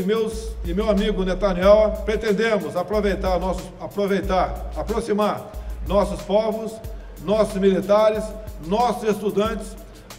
e, 0.00 0.02
meus, 0.02 0.52
e 0.64 0.72
meu 0.72 0.88
amigo 0.88 1.24
Netanyahu 1.24 2.04
pretendemos 2.04 2.74
aproveitar, 2.74 3.38
nossos, 3.38 3.64
aproveitar, 3.78 4.70
aproximar 4.76 5.52
nossos 5.86 6.22
povos, 6.22 6.72
nossos 7.22 7.60
militares, 7.60 8.24
nossos 8.66 9.08
estudantes, 9.08 9.76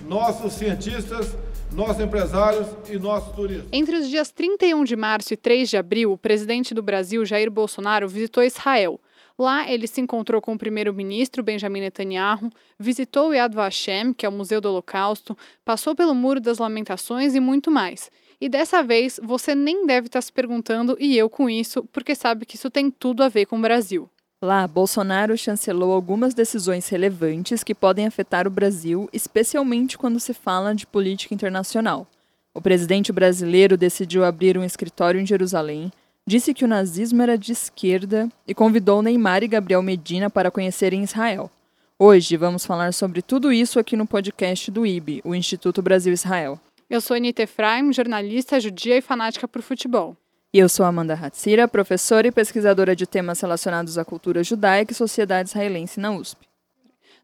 nossos 0.08 0.54
cientistas, 0.54 1.36
nossos 1.72 2.00
empresários 2.00 2.68
e 2.90 2.98
nossos 2.98 3.34
turistas. 3.34 3.68
Entre 3.72 3.96
os 3.96 4.08
dias 4.08 4.32
31 4.32 4.84
de 4.84 4.96
março 4.96 5.34
e 5.34 5.38
3 5.38 5.70
de 5.70 5.78
abril, 5.78 6.12
o 6.12 6.18
presidente 6.18 6.74
do 6.74 6.84
Brasil, 6.84 7.26
Jair 7.26 7.50
Bolsonaro, 7.50 8.08
visitou 8.08 8.44
Israel. 8.44 9.00
Lá, 9.40 9.72
ele 9.72 9.88
se 9.88 10.00
encontrou 10.02 10.42
com 10.42 10.54
o 10.54 10.58
primeiro-ministro 10.58 11.42
Benjamin 11.42 11.80
Netanyahu, 11.80 12.52
visitou 12.78 13.30
o 13.30 13.34
Yad 13.34 13.56
Vashem, 13.56 14.14
que 14.14 14.26
é 14.26 14.30
o 14.30 14.32
Museu 14.32 14.62
do 14.62 14.70
Holocausto, 14.70 15.36
passou 15.66 15.96
pelo 15.96 16.14
Muro 16.14 16.40
das 16.40 16.60
Lamentações 16.60 17.34
e 17.34 17.40
muito 17.40 17.72
mais. 17.72 18.12
E 18.42 18.50
dessa 18.50 18.82
vez, 18.82 19.20
você 19.22 19.54
nem 19.54 19.86
deve 19.86 20.08
estar 20.08 20.20
se 20.20 20.34
perguntando, 20.34 20.98
e 21.00 21.16
eu 21.16 21.30
com 21.30 21.48
isso, 21.48 21.84
porque 21.94 22.16
sabe 22.16 22.44
que 22.44 22.56
isso 22.56 22.72
tem 22.72 22.90
tudo 22.90 23.22
a 23.22 23.30
ver 23.30 23.46
com 23.46 23.60
o 23.60 23.62
Brasil. 23.62 24.10
Lá, 24.42 24.68
Bolsonaro 24.68 25.38
chancelou 25.38 25.94
algumas 25.94 26.34
decisões 26.34 26.90
relevantes 26.90 27.64
que 27.64 27.76
podem 27.76 28.08
afetar 28.08 28.48
o 28.48 28.50
Brasil, 28.50 29.08
especialmente 29.14 29.96
quando 29.96 30.20
se 30.20 30.34
fala 30.34 30.74
de 30.74 30.88
política 30.88 31.36
internacional. 31.36 32.08
O 32.52 32.60
presidente 32.60 33.12
brasileiro 33.12 33.78
decidiu 33.78 34.26
abrir 34.26 34.58
um 34.58 34.64
escritório 34.64 35.22
em 35.22 35.26
Jerusalém, 35.26 35.92
disse 36.26 36.52
que 36.52 36.66
o 36.66 36.68
nazismo 36.68 37.22
era 37.22 37.38
de 37.38 37.52
esquerda 37.52 38.28
e 38.48 38.56
convidou 38.56 39.04
Neymar 39.04 39.44
e 39.44 39.48
Gabriel 39.48 39.84
Medina 39.84 40.32
para 40.32 40.50
conhecerem 40.50 41.04
Israel. 41.04 41.52
Hoje 42.00 42.36
vamos 42.36 42.66
falar 42.66 42.92
sobre 42.92 43.22
tudo 43.22 43.54
isso 43.54 43.78
aqui 43.78 43.96
no 43.96 44.08
podcast 44.08 44.72
do 44.72 44.84
IB, 44.84 45.22
o 45.24 45.36
Instituto 45.36 45.84
Brasil-Israel. 45.84 46.60
Eu 46.92 47.00
sou 47.00 47.16
Anita 47.16 47.44
Efraim, 47.44 47.94
jornalista 47.94 48.60
judia 48.60 48.98
e 48.98 49.02
fanática 49.02 49.48
por 49.48 49.62
futebol. 49.62 50.18
E 50.54 50.60
eu 50.60 50.68
sou 50.68 50.86
Amanda 50.86 51.14
Hatzira, 51.14 51.66
professora 51.66 52.28
e 52.28 52.34
pesquisadora 52.34 52.94
de 52.94 53.08
temas 53.08 53.40
relacionados 53.40 53.98
à 53.98 54.04
cultura 54.04 54.44
judaica 54.44 54.92
e 54.92 54.96
sociedade 54.96 55.48
israelense 55.48 56.02
na 56.02 56.12
USP. 56.12 56.46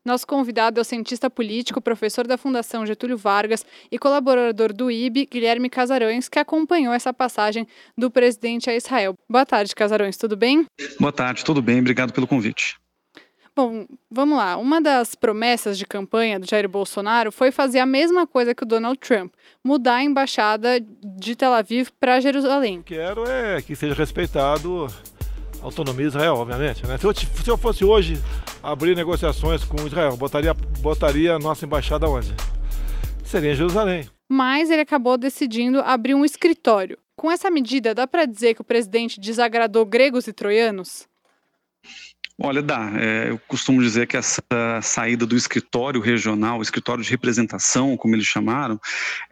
Nosso 0.06 0.26
convidado 0.26 0.80
é 0.80 0.82
o 0.82 0.86
cientista 0.86 1.30
político, 1.30 1.82
professor 1.82 2.26
da 2.26 2.38
Fundação 2.38 2.86
Getúlio 2.86 3.18
Vargas 3.18 3.66
e 3.92 4.00
colaborador 4.00 4.72
do 4.72 4.90
IB, 4.90 5.28
Guilherme 5.30 5.70
Casarões, 5.70 6.30
que 6.30 6.40
acompanhou 6.40 6.94
essa 6.94 7.14
passagem 7.14 7.68
do 7.98 8.10
presidente 8.10 8.70
a 8.70 8.74
Israel. 8.74 9.16
Boa 9.30 9.46
tarde, 9.46 9.76
Casarões, 9.76 10.16
tudo 10.16 10.38
bem? 10.38 10.66
Boa 10.98 11.12
tarde, 11.12 11.44
tudo 11.44 11.62
bem, 11.62 11.82
obrigado 11.82 12.14
pelo 12.14 12.26
convite. 12.26 12.78
Bom, 13.58 13.88
vamos 14.12 14.38
lá. 14.38 14.56
Uma 14.56 14.80
das 14.80 15.16
promessas 15.16 15.80
de 15.80 15.86
campanha 15.88 16.40
do 16.40 16.48
Jair 16.48 16.70
Bolsonaro 16.70 17.32
foi 17.32 17.52
fazer 17.52 17.80
a 17.80 17.88
mesma 17.88 18.28
coisa 18.28 18.54
que 18.54 18.62
o 18.62 18.68
Donald 18.68 19.00
Trump, 19.00 19.34
mudar 19.64 19.96
a 19.96 20.04
embaixada 20.04 20.80
de 20.80 21.36
Tel 21.36 21.52
Aviv 21.52 21.90
para 22.00 22.20
Jerusalém. 22.20 22.84
Quero 22.84 23.28
é 23.28 23.60
que 23.60 23.76
seja 23.76 23.96
respeitado 23.96 24.86
a 25.60 25.66
autonomia 25.66 26.04
de 26.04 26.10
Israel, 26.10 26.36
obviamente. 26.36 26.86
Né? 26.86 27.00
Se, 27.00 27.06
eu, 27.08 27.16
se 27.16 27.50
eu 27.50 27.58
fosse 27.58 27.84
hoje 27.84 28.22
abrir 28.62 28.96
negociações 28.96 29.64
com 29.64 29.88
Israel, 29.88 30.16
botaria, 30.16 30.54
botaria 30.54 31.34
a 31.34 31.40
nossa 31.40 31.66
embaixada 31.66 32.08
onde? 32.08 32.32
Seria 33.24 33.54
em 33.54 33.56
Jerusalém. 33.56 34.08
Mas 34.30 34.70
ele 34.70 34.82
acabou 34.84 35.18
decidindo 35.18 35.80
abrir 35.80 36.14
um 36.14 36.24
escritório. 36.24 36.96
Com 37.16 37.32
essa 37.32 37.50
medida, 37.50 37.96
dá 37.96 38.06
para 38.06 38.28
dizer 38.28 38.54
que 38.54 38.62
o 38.62 38.64
presidente 38.64 39.20
desagradou 39.20 39.84
gregos 39.84 40.28
e 40.28 40.34
troianos? 40.34 41.08
Olha, 42.40 42.62
dá. 42.62 42.92
É, 43.00 43.32
eu 43.32 43.40
costumo 43.48 43.82
dizer 43.82 44.06
que 44.06 44.16
essa 44.16 44.44
saída 44.84 45.26
do 45.26 45.36
escritório 45.36 46.00
regional, 46.00 46.62
escritório 46.62 47.04
de 47.04 47.10
representação, 47.10 47.98
como 47.98 48.16
eles 48.16 48.28
chamaram, 48.28 48.80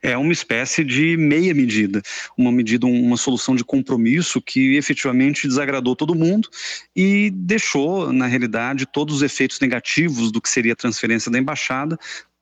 é 0.01 0.17
uma 0.17 0.33
espécie 0.33 0.83
de 0.83 1.15
meia 1.15 1.53
medida, 1.53 2.01
uma 2.35 2.51
medida, 2.51 2.87
uma 2.87 3.15
solução 3.15 3.55
de 3.55 3.63
compromisso 3.63 4.41
que 4.41 4.75
efetivamente 4.75 5.47
desagradou 5.47 5.95
todo 5.95 6.15
mundo 6.15 6.49
e 6.95 7.29
deixou, 7.29 8.11
na 8.11 8.25
realidade, 8.25 8.87
todos 8.87 9.17
os 9.17 9.21
efeitos 9.21 9.59
negativos 9.59 10.31
do 10.31 10.41
que 10.41 10.49
seria 10.49 10.73
a 10.73 10.75
transferência 10.75 11.31
da 11.31 11.37
embaixada 11.37 11.99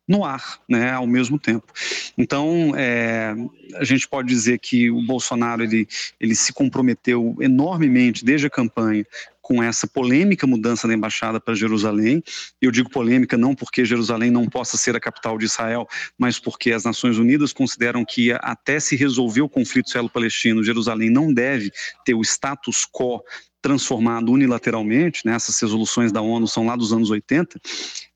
no 0.07 0.25
ar, 0.25 0.59
né, 0.67 0.91
ao 0.91 1.07
mesmo 1.07 1.39
tempo. 1.39 1.71
Então, 2.17 2.73
é, 2.75 3.33
a 3.75 3.83
gente 3.83 4.07
pode 4.07 4.27
dizer 4.27 4.59
que 4.59 4.91
o 4.91 5.01
Bolsonaro 5.01 5.63
ele, 5.63 5.87
ele 6.19 6.35
se 6.35 6.51
comprometeu 6.51 7.35
enormemente 7.39 8.25
desde 8.25 8.47
a 8.47 8.49
campanha 8.49 9.05
com 9.41 9.61
essa 9.61 9.85
polêmica 9.85 10.47
mudança 10.47 10.87
da 10.87 10.93
embaixada 10.93 11.39
para 11.39 11.53
Jerusalém. 11.53 12.23
Eu 12.61 12.71
digo 12.71 12.89
polêmica 12.89 13.37
não 13.37 13.53
porque 13.53 13.83
Jerusalém 13.83 14.31
não 14.31 14.45
possa 14.45 14.77
ser 14.77 14.95
a 14.95 15.01
capital 15.01 15.37
de 15.37 15.45
Israel, 15.45 15.87
mas 16.17 16.39
porque 16.39 16.71
as 16.71 16.85
Nações 16.85 17.17
Unidas 17.17 17.51
consideram 17.51 18.05
que 18.05 18.31
até 18.31 18.79
se 18.79 18.95
resolver 18.95 19.41
o 19.41 19.49
conflito 19.49 19.87
israelo-palestino, 19.87 20.63
Jerusalém 20.63 21.09
não 21.09 21.33
deve 21.33 21.71
ter 22.05 22.13
o 22.13 22.21
status 22.21 22.85
quo 22.89 23.21
transformado 23.61 24.29
unilateralmente, 24.31 25.25
né? 25.25 25.35
essas 25.35 25.57
resoluções 25.59 26.11
da 26.11 26.21
ONU 26.21 26.47
são 26.47 26.65
lá 26.65 26.75
dos 26.75 26.91
anos 26.91 27.09
80, 27.09 27.59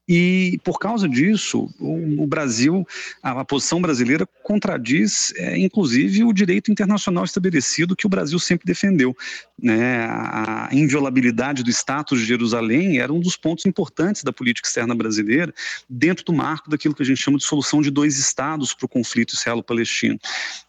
e 0.08 0.58
por 0.64 0.80
causa 0.80 1.08
disso, 1.10 1.70
o, 1.80 2.26
Brasil, 2.26 2.88
a, 3.22 3.42
a, 3.42 3.46
posição 3.46 3.82
brasileira 3.82 4.26
contradiz, 4.42 5.34
é, 5.36 5.58
inclusive, 5.58 6.24
o 6.24 6.32
direito 6.32 6.72
internacional 6.72 7.26
estabelecido 7.26 7.96
que 7.96 8.06
o 8.06 8.10
Brasil 8.10 8.40
sempre 8.40 8.66
defendeu. 8.66 9.16
Né? 9.62 10.06
A, 10.06 10.70
a 10.72 10.76
inviolabilidade 10.76 11.62
do 11.62 11.70
status 11.70 12.22
de 12.22 12.26
Jerusalém 12.26 13.00
era 13.00 13.12
um 13.12 13.20
dos 13.20 13.36
pontos 13.36 13.66
importantes 13.66 14.24
da 14.24 14.32
política 14.32 14.70
externa 14.70 14.96
brasileira, 14.96 15.54
dentro 15.90 16.24
do 16.24 16.32
marco 16.32 16.70
daquilo 16.70 16.96
que 16.96 17.04
a 17.04 17.06
gente 17.06 17.22
chama 17.22 17.38
de 17.38 17.44
solução 17.44 17.82
de 17.82 17.92
dois 17.92 18.18
estados 18.18 18.74
para 18.74 18.86
o 18.86 18.90
conflito 18.90 19.34
israelo-palestino. 19.34 20.18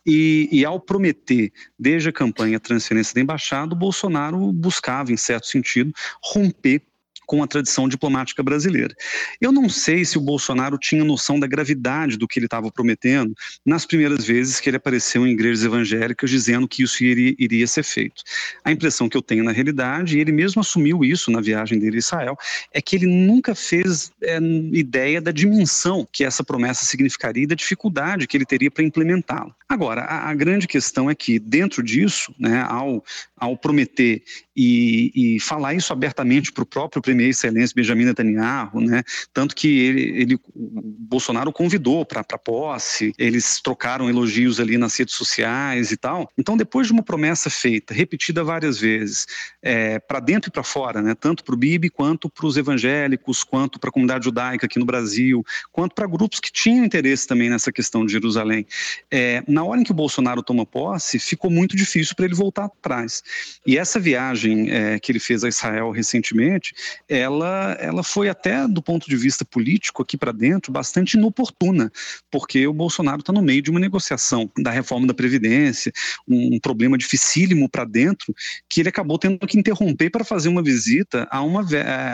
E, 0.04 0.48
e 0.50 0.64
ao 0.64 0.80
prometer, 0.80 1.52
desde 1.78 2.08
a 2.08 2.12
campanha, 2.12 2.56
a 2.56 2.60
transferência 2.60 3.14
da 3.14 3.20
embaixada, 3.20 3.72
o 3.72 3.78
Bolsonaro 3.78 4.52
buscava, 4.52 5.12
em 5.12 5.16
certo 5.16 5.46
sentido, 5.46 5.92
romper 6.20 6.82
com 7.28 7.42
a 7.42 7.46
tradição 7.46 7.86
diplomática 7.86 8.42
brasileira. 8.42 8.94
Eu 9.38 9.52
não 9.52 9.68
sei 9.68 10.02
se 10.02 10.16
o 10.16 10.20
Bolsonaro 10.20 10.78
tinha 10.78 11.04
noção 11.04 11.38
da 11.38 11.46
gravidade 11.46 12.16
do 12.16 12.26
que 12.26 12.38
ele 12.38 12.46
estava 12.46 12.72
prometendo 12.72 13.34
nas 13.66 13.84
primeiras 13.84 14.24
vezes 14.24 14.58
que 14.58 14.70
ele 14.70 14.78
apareceu 14.78 15.26
em 15.26 15.32
igrejas 15.32 15.62
evangélicas 15.62 16.30
dizendo 16.30 16.66
que 16.66 16.82
isso 16.82 17.04
iria, 17.04 17.34
iria 17.38 17.66
ser 17.66 17.82
feito. 17.82 18.22
A 18.64 18.72
impressão 18.72 19.10
que 19.10 19.16
eu 19.16 19.20
tenho 19.20 19.44
na 19.44 19.52
realidade, 19.52 20.16
e 20.16 20.20
ele 20.22 20.32
mesmo 20.32 20.60
assumiu 20.60 21.04
isso 21.04 21.30
na 21.30 21.42
viagem 21.42 21.78
dele 21.78 21.96
a 21.96 21.98
Israel, 21.98 22.36
é 22.72 22.80
que 22.80 22.96
ele 22.96 23.06
nunca 23.06 23.54
fez 23.54 24.10
é, 24.22 24.38
ideia 24.72 25.20
da 25.20 25.30
dimensão 25.30 26.08
que 26.10 26.24
essa 26.24 26.42
promessa 26.42 26.86
significaria 26.86 27.44
e 27.44 27.46
da 27.46 27.54
dificuldade 27.54 28.26
que 28.26 28.38
ele 28.38 28.46
teria 28.46 28.70
para 28.70 28.82
implementá-la. 28.82 29.54
Agora, 29.68 30.00
a, 30.00 30.30
a, 30.30 30.34
grande 30.34 30.66
questão 30.66 31.10
é 31.10 31.14
que, 31.14 31.38
dentro 31.38 31.82
disso, 31.82 32.34
né, 32.38 32.62
ao, 32.66 33.04
ao 33.36 33.54
prometer 33.54 34.22
e, 34.60 35.36
e 35.36 35.40
falar 35.40 35.74
isso 35.74 35.92
abertamente 35.92 36.50
para 36.50 36.64
o 36.64 36.66
próprio 36.66 37.00
premier 37.00 37.28
excelência 37.28 37.72
Benjamin 37.76 38.06
Netanyahu, 38.06 38.80
né, 38.80 39.04
tanto 39.32 39.54
que 39.54 39.68
ele, 39.68 40.20
ele 40.20 40.40
Bolsonaro 40.52 41.52
convidou 41.52 42.04
para 42.04 42.22
a 42.22 42.38
posse, 42.38 43.14
eles 43.16 43.60
trocaram 43.62 44.08
elogios 44.08 44.58
ali 44.58 44.76
nas 44.76 44.96
redes 44.96 45.14
sociais 45.14 45.92
e 45.92 45.96
tal. 45.96 46.28
Então, 46.36 46.56
depois 46.56 46.88
de 46.88 46.92
uma 46.92 47.04
promessa 47.04 47.48
feita, 47.48 47.94
repetida 47.94 48.42
várias 48.42 48.78
vezes, 48.80 49.26
é, 49.62 50.00
para 50.00 50.18
dentro 50.18 50.48
e 50.48 50.52
para 50.52 50.64
fora, 50.64 51.00
né, 51.00 51.14
tanto 51.14 51.44
para 51.44 51.54
o 51.54 51.58
Bibi 51.58 51.88
quanto 51.88 52.28
para 52.28 52.44
os 52.44 52.56
evangélicos, 52.56 53.44
quanto 53.44 53.78
para 53.78 53.90
a 53.90 53.92
comunidade 53.92 54.24
judaica 54.24 54.66
aqui 54.66 54.80
no 54.80 54.84
Brasil, 54.84 55.44
quanto 55.70 55.94
para 55.94 56.06
grupos 56.08 56.40
que 56.40 56.50
tinham 56.50 56.84
interesse 56.84 57.28
também 57.28 57.48
nessa 57.48 57.70
questão 57.70 58.04
de 58.04 58.10
Jerusalém, 58.10 58.66
é, 59.08 59.40
na 59.46 59.62
hora 59.62 59.80
em 59.80 59.84
que 59.84 59.92
o 59.92 59.94
Bolsonaro 59.94 60.42
toma 60.42 60.66
posse, 60.66 61.20
ficou 61.20 61.48
muito 61.48 61.76
difícil 61.76 62.16
para 62.16 62.24
ele 62.24 62.34
voltar 62.34 62.64
atrás. 62.64 63.22
E 63.64 63.78
essa 63.78 64.00
viagem 64.00 64.47
é, 64.70 64.98
que 64.98 65.12
ele 65.12 65.18
fez 65.18 65.44
a 65.44 65.48
Israel 65.48 65.90
recentemente, 65.90 66.74
ela, 67.08 67.76
ela 67.80 68.02
foi 68.02 68.28
até 68.28 68.66
do 68.66 68.82
ponto 68.82 69.08
de 69.08 69.16
vista 69.16 69.44
político 69.44 70.02
aqui 70.02 70.16
para 70.16 70.32
dentro 70.32 70.72
bastante 70.72 71.14
inoportuna, 71.14 71.90
porque 72.30 72.66
o 72.66 72.72
Bolsonaro 72.72 73.20
está 73.20 73.32
no 73.32 73.42
meio 73.42 73.62
de 73.62 73.70
uma 73.70 73.80
negociação 73.80 74.50
da 74.58 74.70
reforma 74.70 75.06
da 75.06 75.14
Previdência, 75.14 75.92
um 76.26 76.58
problema 76.60 76.96
dificílimo 76.96 77.68
para 77.68 77.84
dentro, 77.84 78.34
que 78.68 78.80
ele 78.80 78.88
acabou 78.88 79.18
tendo 79.18 79.38
que 79.46 79.58
interromper 79.58 80.10
para 80.10 80.24
fazer 80.24 80.48
uma 80.48 80.62
visita 80.62 81.26
a 81.30 81.42
uma, 81.42 81.64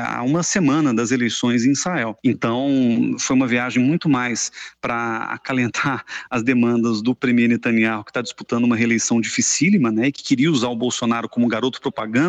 a 0.07 0.23
uma 0.23 0.43
semana 0.43 0.95
das 0.95 1.11
eleições 1.11 1.65
em 1.65 1.73
Israel. 1.73 2.19
Então, 2.23 3.17
foi 3.19 3.37
uma 3.37 3.47
viagem 3.47 3.83
muito 3.83 4.09
mais 4.09 4.51
para 4.81 5.25
acalentar 5.25 6.05
as 6.31 6.43
demandas 6.43 7.03
do 7.03 7.15
premier 7.15 7.49
Netanyahu, 7.49 8.05
que 8.05 8.11
está 8.11 8.23
disputando 8.23 8.65
uma 8.65 8.77
reeleição 8.77 9.21
dificílima, 9.21 9.91
né, 9.91 10.11
que 10.11 10.23
queria 10.23 10.51
usar 10.51 10.69
o 10.69 10.77
Bolsonaro 10.77 11.29
como 11.29 11.49
garoto 11.49 11.81
propaganda 11.81 12.24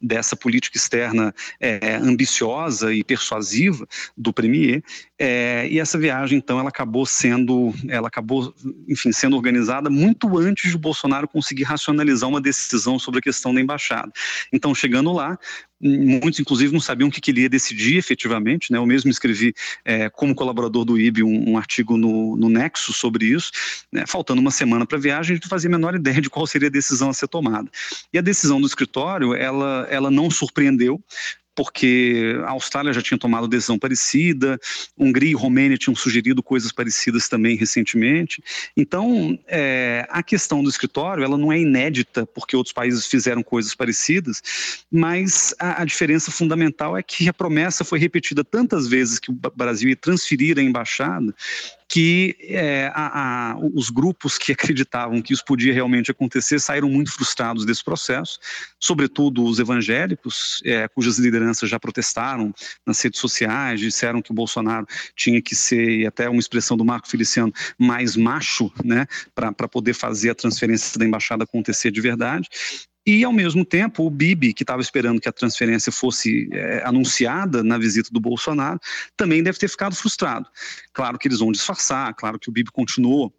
dessa 0.00 0.36
política 0.36 0.76
externa 0.76 1.34
é, 1.60 1.96
ambiciosa 1.96 2.92
e 2.92 3.04
persuasiva 3.04 3.86
do 4.16 4.32
premier, 4.32 4.82
é, 5.18 5.66
e 5.70 5.80
essa 5.80 5.98
viagem, 5.98 6.38
então, 6.38 6.58
ela 6.58 6.68
acabou 6.68 7.06
sendo, 7.06 7.72
ela 7.88 8.08
acabou, 8.08 8.54
enfim, 8.86 9.12
sendo 9.12 9.36
organizada 9.36 9.88
muito 9.88 10.36
antes 10.38 10.70
de 10.70 10.76
Bolsonaro 10.76 11.26
conseguir 11.26 11.62
racionalizar 11.62 12.28
uma 12.28 12.40
decisão 12.40 12.98
sobre 12.98 13.18
a 13.20 13.22
questão 13.22 13.54
da 13.54 13.60
embaixada. 13.60 14.12
Então, 14.52 14.74
chegando 14.74 15.12
lá, 15.12 15.38
muitos 15.80 16.40
inclusive 16.40 16.72
não 16.72 16.80
sabiam 16.80 17.08
o 17.08 17.12
que, 17.12 17.30
ele 17.30 17.42
ia 17.42 17.48
decidir 17.48 17.96
efetivamente, 17.96 18.72
né? 18.72 18.78
Eu 18.78 18.86
mesmo 18.86 19.10
escrevi 19.10 19.54
é, 19.84 20.08
como 20.08 20.34
colaborador 20.34 20.84
do 20.84 20.98
IB 20.98 21.22
um, 21.22 21.50
um 21.50 21.58
artigo 21.58 21.96
no, 21.96 22.36
no, 22.36 22.48
Nexo 22.48 22.92
sobre 22.92 23.26
isso, 23.26 23.50
né? 23.92 24.04
faltando 24.06 24.40
uma 24.40 24.50
semana 24.50 24.86
para 24.86 24.96
a 24.96 25.00
viagem, 25.00 25.32
a 25.32 25.34
gente 25.34 25.44
não 25.44 25.50
fazia 25.50 25.68
a 25.68 25.72
menor 25.72 25.94
ideia 25.94 26.20
de 26.20 26.30
qual 26.30 26.46
seria 26.46 26.68
a 26.68 26.70
decisão 26.70 27.10
a 27.10 27.14
ser 27.14 27.28
tomada. 27.28 27.70
E 28.12 28.18
a 28.18 28.22
decisão 28.22 28.60
do 28.60 28.66
escritório, 28.66 29.34
ela, 29.34 29.86
ela 29.90 30.10
não 30.10 30.30
surpreendeu, 30.30 31.02
porque 31.56 32.38
a 32.44 32.50
Austrália 32.50 32.92
já 32.92 33.00
tinha 33.00 33.18
tomado 33.18 33.48
decisão 33.48 33.78
parecida, 33.78 34.60
Hungria 34.96 35.30
e 35.30 35.34
Romênia 35.34 35.78
tinham 35.78 35.96
sugerido 35.96 36.42
coisas 36.42 36.70
parecidas 36.70 37.28
também 37.28 37.56
recentemente. 37.56 38.42
Então, 38.76 39.38
é, 39.48 40.06
a 40.10 40.22
questão 40.22 40.62
do 40.62 40.68
escritório, 40.68 41.24
ela 41.24 41.38
não 41.38 41.50
é 41.50 41.58
inédita 41.58 42.26
porque 42.26 42.54
outros 42.54 42.74
países 42.74 43.06
fizeram 43.06 43.42
coisas 43.42 43.74
parecidas, 43.74 44.42
mas 44.92 45.54
a, 45.58 45.82
a 45.82 45.84
diferença 45.84 46.30
fundamental 46.30 46.96
é 46.96 47.02
que 47.02 47.28
a 47.28 47.32
promessa 47.32 47.84
foi 47.84 47.98
repetida 47.98 48.44
tantas 48.44 48.86
vezes 48.86 49.18
que 49.18 49.30
o 49.30 49.34
Brasil 49.34 49.88
ia 49.88 49.96
transferir 49.96 50.58
a 50.58 50.62
embaixada 50.62 51.34
que 51.96 52.36
é, 52.42 52.92
a, 52.94 53.52
a, 53.52 53.56
os 53.72 53.88
grupos 53.88 54.36
que 54.36 54.52
acreditavam 54.52 55.22
que 55.22 55.32
isso 55.32 55.42
podia 55.42 55.72
realmente 55.72 56.10
acontecer 56.10 56.60
saíram 56.60 56.90
muito 56.90 57.10
frustrados 57.10 57.64
desse 57.64 57.82
processo, 57.82 58.38
sobretudo 58.78 59.42
os 59.42 59.58
evangélicos, 59.58 60.60
é, 60.62 60.86
cujas 60.88 61.16
lideranças 61.16 61.70
já 61.70 61.80
protestaram 61.80 62.52
nas 62.84 63.00
redes 63.00 63.18
sociais, 63.18 63.80
disseram 63.80 64.20
que 64.20 64.30
o 64.30 64.34
Bolsonaro 64.34 64.86
tinha 65.14 65.40
que 65.40 65.54
ser, 65.54 66.00
e 66.00 66.06
até 66.06 66.28
uma 66.28 66.38
expressão 66.38 66.76
do 66.76 66.84
Marco 66.84 67.08
Feliciano, 67.08 67.50
mais 67.78 68.14
macho, 68.14 68.70
né, 68.84 69.06
para 69.34 69.66
poder 69.66 69.94
fazer 69.94 70.28
a 70.28 70.34
transferência 70.34 70.98
da 70.98 71.06
embaixada 71.06 71.44
acontecer 71.44 71.90
de 71.90 72.02
verdade. 72.02 72.46
E, 73.06 73.22
ao 73.22 73.32
mesmo 73.32 73.64
tempo, 73.64 74.04
o 74.04 74.10
Bibi, 74.10 74.52
que 74.52 74.64
estava 74.64 74.82
esperando 74.82 75.20
que 75.20 75.28
a 75.28 75.32
transferência 75.32 75.92
fosse 75.92 76.48
é, 76.52 76.82
anunciada 76.84 77.62
na 77.62 77.78
visita 77.78 78.10
do 78.12 78.18
Bolsonaro, 78.18 78.80
também 79.16 79.42
deve 79.42 79.58
ter 79.58 79.68
ficado 79.68 79.94
frustrado. 79.94 80.48
Claro 80.92 81.18
que 81.18 81.28
eles 81.28 81.38
vão 81.38 81.52
disfarçar, 81.52 82.12
claro 82.14 82.38
que 82.38 82.48
o 82.48 82.52
Bibi 82.52 82.70
continuou 82.72 83.32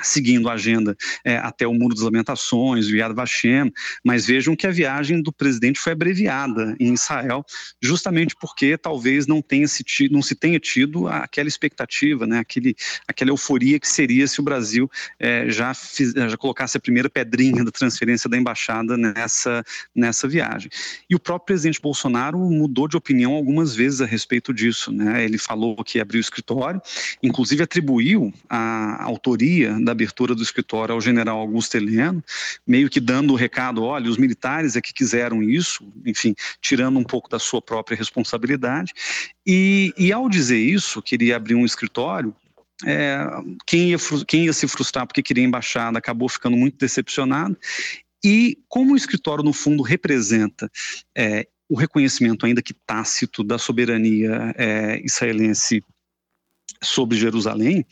seguindo 0.00 0.48
a 0.48 0.54
agenda 0.54 0.96
é, 1.24 1.36
até 1.38 1.66
o 1.66 1.74
Muro 1.74 1.94
das 1.94 2.04
Lamentações, 2.04 2.86
o 2.86 2.96
Yad 2.96 3.14
Vashem, 3.14 3.72
mas 4.04 4.26
vejam 4.26 4.54
que 4.54 4.66
a 4.66 4.70
viagem 4.70 5.22
do 5.22 5.32
presidente 5.32 5.80
foi 5.80 5.92
abreviada 5.92 6.76
em 6.78 6.92
Israel, 6.92 7.44
justamente 7.82 8.34
porque 8.40 8.76
talvez 8.76 9.26
não, 9.26 9.42
tenha 9.42 9.66
se, 9.66 9.82
tido, 9.82 10.12
não 10.12 10.22
se 10.22 10.34
tenha 10.34 10.58
tido 10.60 11.08
aquela 11.08 11.48
expectativa, 11.48 12.26
né, 12.26 12.38
aquele, 12.38 12.74
aquela 13.06 13.30
euforia 13.30 13.78
que 13.78 13.88
seria 13.88 14.26
se 14.26 14.40
o 14.40 14.42
Brasil 14.44 14.90
é, 15.18 15.50
já, 15.50 15.74
fiz, 15.74 16.12
já 16.12 16.36
colocasse 16.36 16.76
a 16.76 16.80
primeira 16.80 17.10
pedrinha 17.10 17.64
da 17.64 17.70
transferência 17.70 18.28
da 18.28 18.36
embaixada 18.36 18.96
nessa, 18.96 19.64
nessa 19.94 20.28
viagem. 20.28 20.70
E 21.08 21.14
o 21.14 21.18
próprio 21.18 21.46
presidente 21.46 21.80
Bolsonaro 21.80 22.38
mudou 22.38 22.86
de 22.86 22.96
opinião 22.96 23.32
algumas 23.32 23.74
vezes 23.74 24.00
a 24.00 24.06
respeito 24.06 24.52
disso. 24.52 24.92
Né? 24.92 25.24
Ele 25.24 25.38
falou 25.38 25.76
que 25.84 26.00
abriu 26.00 26.18
o 26.18 26.20
escritório, 26.20 26.80
inclusive 27.22 27.62
atribuiu 27.62 28.32
a 28.48 29.02
autoria 29.02 29.78
da 29.88 29.92
abertura 29.92 30.34
do 30.34 30.42
escritório 30.42 30.94
ao 30.94 31.00
general 31.00 31.38
Augusto 31.38 31.74
Heleno, 31.76 32.22
meio 32.66 32.90
que 32.90 33.00
dando 33.00 33.32
o 33.32 33.36
recado, 33.36 33.82
olha, 33.82 34.10
os 34.10 34.18
militares 34.18 34.76
é 34.76 34.82
que 34.82 34.92
quiseram 34.92 35.42
isso, 35.42 35.82
enfim, 36.04 36.34
tirando 36.60 36.98
um 36.98 37.04
pouco 37.04 37.28
da 37.28 37.38
sua 37.38 37.62
própria 37.62 37.96
responsabilidade. 37.96 38.92
E, 39.46 39.94
e 39.96 40.12
ao 40.12 40.28
dizer 40.28 40.58
isso, 40.58 41.00
queria 41.00 41.36
abrir 41.36 41.54
um 41.54 41.64
escritório, 41.64 42.36
é, 42.84 43.26
quem, 43.66 43.90
ia, 43.90 43.96
quem 44.26 44.44
ia 44.44 44.52
se 44.52 44.68
frustrar 44.68 45.06
porque 45.06 45.22
queria 45.22 45.42
embaixada 45.42 45.98
acabou 45.98 46.28
ficando 46.28 46.56
muito 46.56 46.76
decepcionado. 46.76 47.56
E 48.22 48.58
como 48.68 48.92
o 48.92 48.96
escritório, 48.96 49.42
no 49.42 49.54
fundo, 49.54 49.82
representa 49.82 50.70
é, 51.16 51.46
o 51.68 51.76
reconhecimento, 51.76 52.44
ainda 52.44 52.60
que 52.60 52.74
tácito, 52.74 53.42
da 53.42 53.58
soberania 53.58 54.54
é, 54.56 55.00
israelense 55.02 55.82
sobre 56.82 57.16
Jerusalém, 57.16 57.84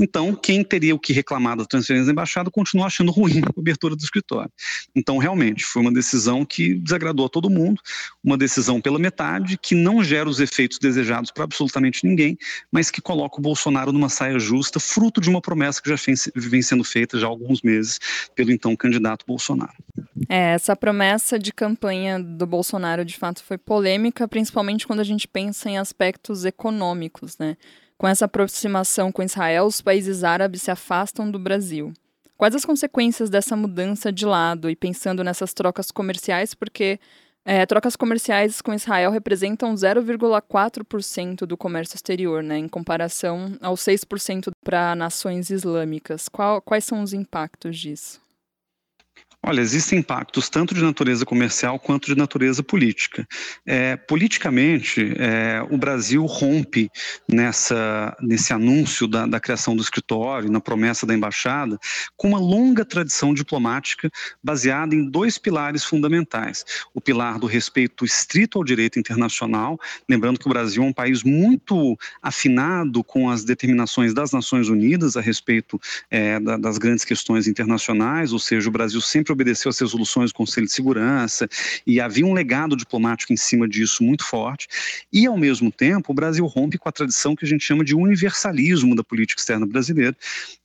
então, 0.00 0.34
quem 0.34 0.62
teria 0.62 0.94
o 0.94 0.98
que 0.98 1.12
reclamar 1.12 1.56
da 1.56 1.64
transferência 1.64 2.06
da 2.06 2.12
embaixada 2.12 2.50
continua 2.50 2.86
achando 2.86 3.10
ruim 3.10 3.40
a 3.44 3.52
cobertura 3.52 3.96
do 3.96 4.02
escritório. 4.02 4.50
Então, 4.94 5.18
realmente, 5.18 5.64
foi 5.64 5.82
uma 5.82 5.92
decisão 5.92 6.44
que 6.44 6.74
desagradou 6.74 7.26
a 7.26 7.28
todo 7.28 7.50
mundo, 7.50 7.80
uma 8.22 8.38
decisão 8.38 8.80
pela 8.80 8.98
metade, 8.98 9.58
que 9.58 9.74
não 9.74 10.04
gera 10.04 10.28
os 10.28 10.38
efeitos 10.38 10.78
desejados 10.78 11.32
para 11.32 11.44
absolutamente 11.44 12.06
ninguém, 12.06 12.38
mas 12.70 12.90
que 12.90 13.00
coloca 13.00 13.38
o 13.38 13.42
Bolsonaro 13.42 13.90
numa 13.90 14.08
saia 14.08 14.38
justa, 14.38 14.78
fruto 14.78 15.20
de 15.20 15.28
uma 15.28 15.40
promessa 15.40 15.82
que 15.82 15.88
já 15.88 15.96
vem 16.34 16.62
sendo 16.62 16.84
feita 16.84 17.18
já 17.18 17.26
há 17.26 17.30
alguns 17.30 17.62
meses 17.62 17.98
pelo 18.36 18.52
então 18.52 18.76
candidato 18.76 19.24
Bolsonaro. 19.26 19.72
É, 20.28 20.54
essa 20.54 20.76
promessa 20.76 21.38
de 21.38 21.52
campanha 21.52 22.20
do 22.20 22.46
Bolsonaro, 22.46 23.04
de 23.04 23.16
fato, 23.16 23.42
foi 23.42 23.58
polêmica, 23.58 24.28
principalmente 24.28 24.86
quando 24.86 25.00
a 25.00 25.04
gente 25.04 25.26
pensa 25.26 25.68
em 25.68 25.78
aspectos 25.78 26.44
econômicos, 26.44 27.36
né? 27.38 27.56
Com 27.98 28.06
essa 28.06 28.26
aproximação 28.26 29.10
com 29.10 29.24
Israel, 29.24 29.66
os 29.66 29.80
países 29.80 30.22
árabes 30.22 30.62
se 30.62 30.70
afastam 30.70 31.28
do 31.28 31.38
Brasil. 31.38 31.92
Quais 32.36 32.54
as 32.54 32.64
consequências 32.64 33.28
dessa 33.28 33.56
mudança 33.56 34.12
de 34.12 34.24
lado 34.24 34.70
e 34.70 34.76
pensando 34.76 35.24
nessas 35.24 35.52
trocas 35.52 35.90
comerciais, 35.90 36.54
porque 36.54 37.00
é, 37.44 37.66
trocas 37.66 37.96
comerciais 37.96 38.60
com 38.62 38.72
Israel 38.72 39.10
representam 39.10 39.74
0,4% 39.74 41.38
do 41.44 41.56
comércio 41.56 41.96
exterior, 41.96 42.40
né, 42.40 42.58
em 42.58 42.68
comparação 42.68 43.56
aos 43.60 43.80
6% 43.80 44.52
para 44.62 44.94
nações 44.94 45.50
islâmicas. 45.50 46.28
Qual, 46.28 46.62
quais 46.62 46.84
são 46.84 47.02
os 47.02 47.12
impactos 47.12 47.76
disso? 47.76 48.20
Olha, 49.40 49.60
existem 49.60 50.00
impactos 50.00 50.48
tanto 50.48 50.74
de 50.74 50.82
natureza 50.82 51.24
comercial 51.24 51.78
quanto 51.78 52.06
de 52.06 52.16
natureza 52.16 52.60
política. 52.60 53.26
É, 53.64 53.96
politicamente, 53.96 55.14
é, 55.16 55.64
o 55.70 55.78
Brasil 55.78 56.26
rompe 56.26 56.90
nessa, 57.28 58.16
nesse 58.20 58.52
anúncio 58.52 59.06
da, 59.06 59.26
da, 59.26 59.38
criação 59.38 59.76
do 59.76 59.82
escritório, 59.82 60.50
na 60.50 60.60
promessa 60.60 61.06
da 61.06 61.14
embaixada, 61.14 61.78
com 62.16 62.28
uma 62.28 62.40
longa 62.40 62.84
tradição 62.84 63.32
diplomática 63.32 64.10
baseada 64.42 64.92
em 64.94 65.08
dois 65.08 65.38
pilares 65.38 65.84
fundamentais: 65.84 66.64
o 66.92 67.00
pilar 67.00 67.38
do 67.38 67.46
respeito 67.46 68.04
estrito 68.04 68.58
ao 68.58 68.64
direito 68.64 68.98
internacional, 68.98 69.78
lembrando 70.08 70.40
que 70.40 70.46
o 70.46 70.50
Brasil 70.50 70.82
é 70.82 70.86
um 70.86 70.92
país 70.92 71.22
muito 71.22 71.96
afinado 72.20 73.04
com 73.04 73.30
as 73.30 73.44
determinações 73.44 74.12
das 74.12 74.32
Nações 74.32 74.68
Unidas 74.68 75.16
a 75.16 75.20
respeito 75.20 75.80
é, 76.10 76.40
da, 76.40 76.56
das 76.56 76.76
grandes 76.76 77.04
questões 77.04 77.46
internacionais, 77.46 78.32
ou 78.32 78.40
seja, 78.40 78.68
o 78.68 78.72
Brasil 78.72 79.00
sempre 79.00 79.27
sempre 79.28 79.32
obedeceu 79.32 79.68
às 79.68 79.78
resoluções 79.78 80.30
do 80.30 80.34
Conselho 80.34 80.66
de 80.66 80.72
Segurança 80.72 81.48
e 81.86 82.00
havia 82.00 82.24
um 82.24 82.32
legado 82.32 82.76
diplomático 82.76 83.32
em 83.32 83.36
cima 83.36 83.68
disso 83.68 84.02
muito 84.02 84.24
forte. 84.24 84.66
E, 85.12 85.26
ao 85.26 85.36
mesmo 85.36 85.70
tempo, 85.70 86.12
o 86.12 86.14
Brasil 86.14 86.46
rompe 86.46 86.78
com 86.78 86.88
a 86.88 86.92
tradição 86.92 87.36
que 87.36 87.44
a 87.44 87.48
gente 87.48 87.64
chama 87.64 87.84
de 87.84 87.94
universalismo 87.94 88.94
da 88.94 89.04
política 89.04 89.40
externa 89.40 89.66
brasileira, 89.66 90.16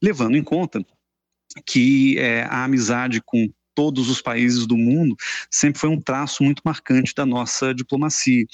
levando 0.02 0.38
em 0.38 0.44
conta 0.44 0.86
que 1.66 2.18
é, 2.18 2.44
a 2.44 2.64
amizade 2.64 3.22
com 3.22 3.50
todos 3.76 4.10
os 4.10 4.22
países 4.22 4.66
do 4.66 4.78
mundo, 4.78 5.16
sempre 5.50 5.80
foi 5.80 5.90
um 5.90 6.00
traço 6.00 6.44
muito 6.44 6.62
marcante 6.64 7.14
da 7.16 7.26
nossa 7.26 7.74
diplomacia. 7.74 8.46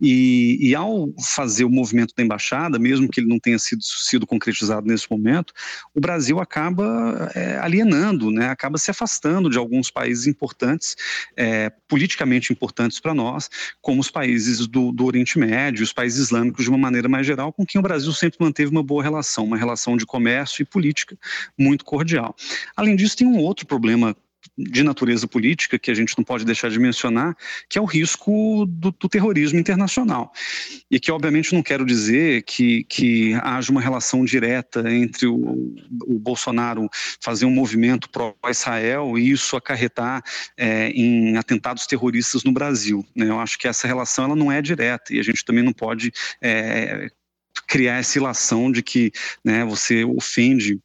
E, 0.00 0.58
e 0.60 0.74
ao 0.74 1.12
fazer 1.20 1.64
o 1.64 1.70
movimento 1.70 2.14
da 2.16 2.22
embaixada, 2.22 2.78
mesmo 2.78 3.08
que 3.08 3.20
ele 3.20 3.28
não 3.28 3.38
tenha 3.38 3.58
sido, 3.58 3.82
sido 3.82 4.26
concretizado 4.26 4.86
nesse 4.86 5.10
momento, 5.10 5.52
o 5.94 6.00
Brasil 6.00 6.40
acaba 6.40 7.30
é, 7.34 7.58
alienando, 7.58 8.30
né, 8.30 8.48
acaba 8.48 8.78
se 8.78 8.90
afastando 8.90 9.50
de 9.50 9.58
alguns 9.58 9.90
países 9.90 10.26
importantes, 10.26 10.96
é, 11.36 11.70
politicamente 11.88 12.52
importantes 12.52 13.00
para 13.00 13.14
nós, 13.14 13.48
como 13.80 14.00
os 14.00 14.10
países 14.10 14.66
do, 14.66 14.92
do 14.92 15.04
Oriente 15.04 15.38
Médio, 15.38 15.82
os 15.82 15.92
países 15.92 16.18
islâmicos 16.18 16.64
de 16.64 16.70
uma 16.70 16.78
maneira 16.78 17.08
mais 17.08 17.26
geral, 17.26 17.52
com 17.52 17.64
quem 17.66 17.78
o 17.78 17.82
Brasil 17.82 18.12
sempre 18.12 18.38
manteve 18.40 18.70
uma 18.70 18.82
boa 18.82 19.02
relação, 19.02 19.44
uma 19.44 19.56
relação 19.56 19.96
de 19.96 20.06
comércio 20.06 20.62
e 20.62 20.64
política 20.64 21.16
muito 21.58 21.84
cordial. 21.84 22.34
Além 22.76 22.96
disso, 22.96 23.16
tem 23.16 23.26
um 23.26 23.38
outro 23.38 23.66
problema 23.66 24.16
de 24.56 24.82
natureza 24.82 25.26
política 25.26 25.78
que 25.78 25.90
a 25.90 25.94
gente 25.94 26.16
não 26.16 26.24
pode 26.24 26.44
deixar 26.44 26.70
de 26.70 26.78
mencionar, 26.78 27.36
que 27.68 27.78
é 27.78 27.80
o 27.80 27.84
risco 27.84 28.66
do, 28.66 28.90
do 28.90 29.08
terrorismo 29.08 29.58
internacional. 29.58 30.32
E 30.90 30.98
que, 31.00 31.10
obviamente, 31.10 31.54
não 31.54 31.62
quero 31.62 31.84
dizer 31.84 32.42
que, 32.42 32.84
que 32.84 33.34
haja 33.42 33.70
uma 33.70 33.80
relação 33.80 34.24
direta 34.24 34.90
entre 34.92 35.26
o, 35.26 35.74
o 36.06 36.18
Bolsonaro 36.18 36.88
fazer 37.20 37.46
um 37.46 37.50
movimento 37.50 38.08
pró-Israel 38.10 39.18
e 39.18 39.30
isso 39.30 39.56
acarretar 39.56 40.22
é, 40.56 40.90
em 40.90 41.36
atentados 41.36 41.86
terroristas 41.86 42.44
no 42.44 42.52
Brasil. 42.52 43.06
Né? 43.14 43.28
Eu 43.28 43.40
acho 43.40 43.58
que 43.58 43.68
essa 43.68 43.86
relação 43.86 44.24
ela 44.24 44.36
não 44.36 44.50
é 44.50 44.60
direta 44.60 45.14
e 45.14 45.18
a 45.18 45.22
gente 45.22 45.44
também 45.44 45.64
não 45.64 45.72
pode 45.72 46.12
é, 46.40 47.08
criar 47.66 47.98
essa 47.98 48.18
ilação 48.18 48.70
de 48.70 48.82
que 48.82 49.12
né, 49.44 49.64
você 49.64 50.04
ofende 50.04 50.80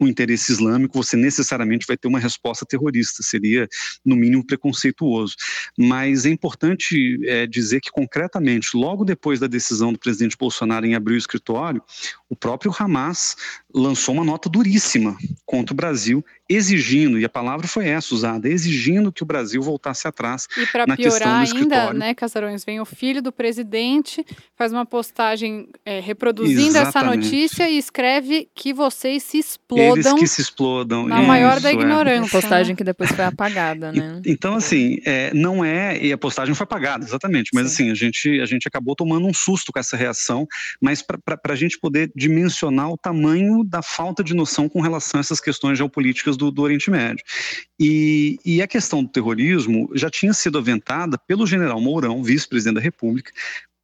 o 0.00 0.08
interesse 0.08 0.52
islâmico, 0.52 1.02
você 1.02 1.16
necessariamente 1.16 1.86
vai 1.86 1.96
ter 1.96 2.08
uma 2.08 2.18
resposta 2.18 2.66
terrorista, 2.66 3.22
seria, 3.22 3.68
no 4.04 4.16
mínimo, 4.16 4.44
preconceituoso. 4.44 5.34
Mas 5.78 6.26
é 6.26 6.30
importante 6.30 7.18
é, 7.26 7.46
dizer 7.46 7.80
que, 7.80 7.90
concretamente, 7.90 8.76
logo 8.76 9.04
depois 9.04 9.40
da 9.40 9.46
decisão 9.46 9.92
do 9.92 9.98
presidente 9.98 10.36
Bolsonaro 10.36 10.86
em 10.86 10.94
abrir 10.94 11.14
o 11.14 11.18
escritório, 11.18 11.82
o 12.28 12.36
próprio 12.36 12.74
Hamas 12.78 13.36
lançou 13.74 14.14
uma 14.14 14.24
nota 14.24 14.48
duríssima 14.48 15.16
contra 15.44 15.72
o 15.72 15.76
Brasil, 15.76 16.24
exigindo, 16.48 17.18
e 17.18 17.24
a 17.24 17.28
palavra 17.28 17.66
foi 17.66 17.88
essa 17.88 18.14
usada, 18.14 18.48
exigindo 18.48 19.12
que 19.12 19.22
o 19.22 19.26
Brasil 19.26 19.60
voltasse 19.60 20.06
atrás 20.06 20.46
e 20.56 20.66
para 20.66 20.86
piorar 20.96 21.40
ainda, 21.40 21.92
né, 21.92 22.14
Casarões, 22.14 22.64
vem 22.64 22.80
o 22.80 22.84
filho 22.84 23.20
do 23.20 23.32
presidente, 23.32 24.24
faz 24.56 24.72
uma 24.72 24.86
postagem 24.86 25.68
é, 25.84 26.00
reproduzindo 26.00 26.76
Exatamente. 26.76 26.88
essa 26.88 27.04
notícia 27.04 27.70
e 27.70 27.78
escreve 27.78 28.48
que 28.54 28.72
vocês 28.72 29.22
se 29.22 29.38
explodam. 29.38 29.94
Eles 29.94 30.12
que 30.14 30.26
se 30.26 30.40
explodam. 30.40 31.06
Na 31.06 31.18
Isso, 31.18 31.26
maior 31.26 31.60
da 31.60 31.70
é. 31.70 31.72
ignorância. 31.72 32.22
Uma 32.22 32.28
postagem 32.28 32.72
né? 32.72 32.76
que 32.76 32.84
depois 32.84 33.10
foi 33.10 33.24
apagada, 33.24 33.92
né? 33.92 34.20
E, 34.24 34.30
então, 34.30 34.54
assim, 34.54 34.98
é, 35.04 35.32
não 35.34 35.64
é, 35.64 35.98
e 35.98 36.12
a 36.12 36.18
postagem 36.18 36.54
foi 36.54 36.64
apagada, 36.64 37.04
exatamente, 37.04 37.50
mas 37.52 37.70
Sim. 37.70 37.84
assim, 37.84 37.90
a 37.90 37.94
gente, 37.94 38.40
a 38.40 38.46
gente 38.46 38.68
acabou 38.68 38.94
tomando 38.94 39.26
um 39.26 39.34
susto 39.34 39.72
com 39.72 39.78
essa 39.78 39.96
reação, 39.96 40.46
mas 40.80 41.02
para 41.02 41.18
a 41.48 41.56
gente 41.56 41.78
poder 41.78 42.10
dimensionar 42.14 42.90
o 42.90 42.96
tamanho 42.96 43.64
da 43.64 43.82
falta 43.82 44.22
de 44.22 44.34
noção 44.34 44.68
com 44.68 44.80
relação 44.80 45.18
a 45.18 45.20
essas 45.20 45.40
questões 45.40 45.78
geopolíticas 45.78 46.35
do, 46.36 46.50
do 46.50 46.62
Oriente 46.62 46.90
Médio. 46.90 47.24
E, 47.78 48.38
e 48.44 48.62
a 48.62 48.66
questão 48.66 49.02
do 49.02 49.10
terrorismo 49.10 49.90
já 49.94 50.10
tinha 50.10 50.32
sido 50.32 50.58
aventada 50.58 51.18
pelo 51.18 51.46
general 51.46 51.80
Mourão, 51.80 52.22
vice-presidente 52.22 52.76
da 52.76 52.80
República, 52.80 53.32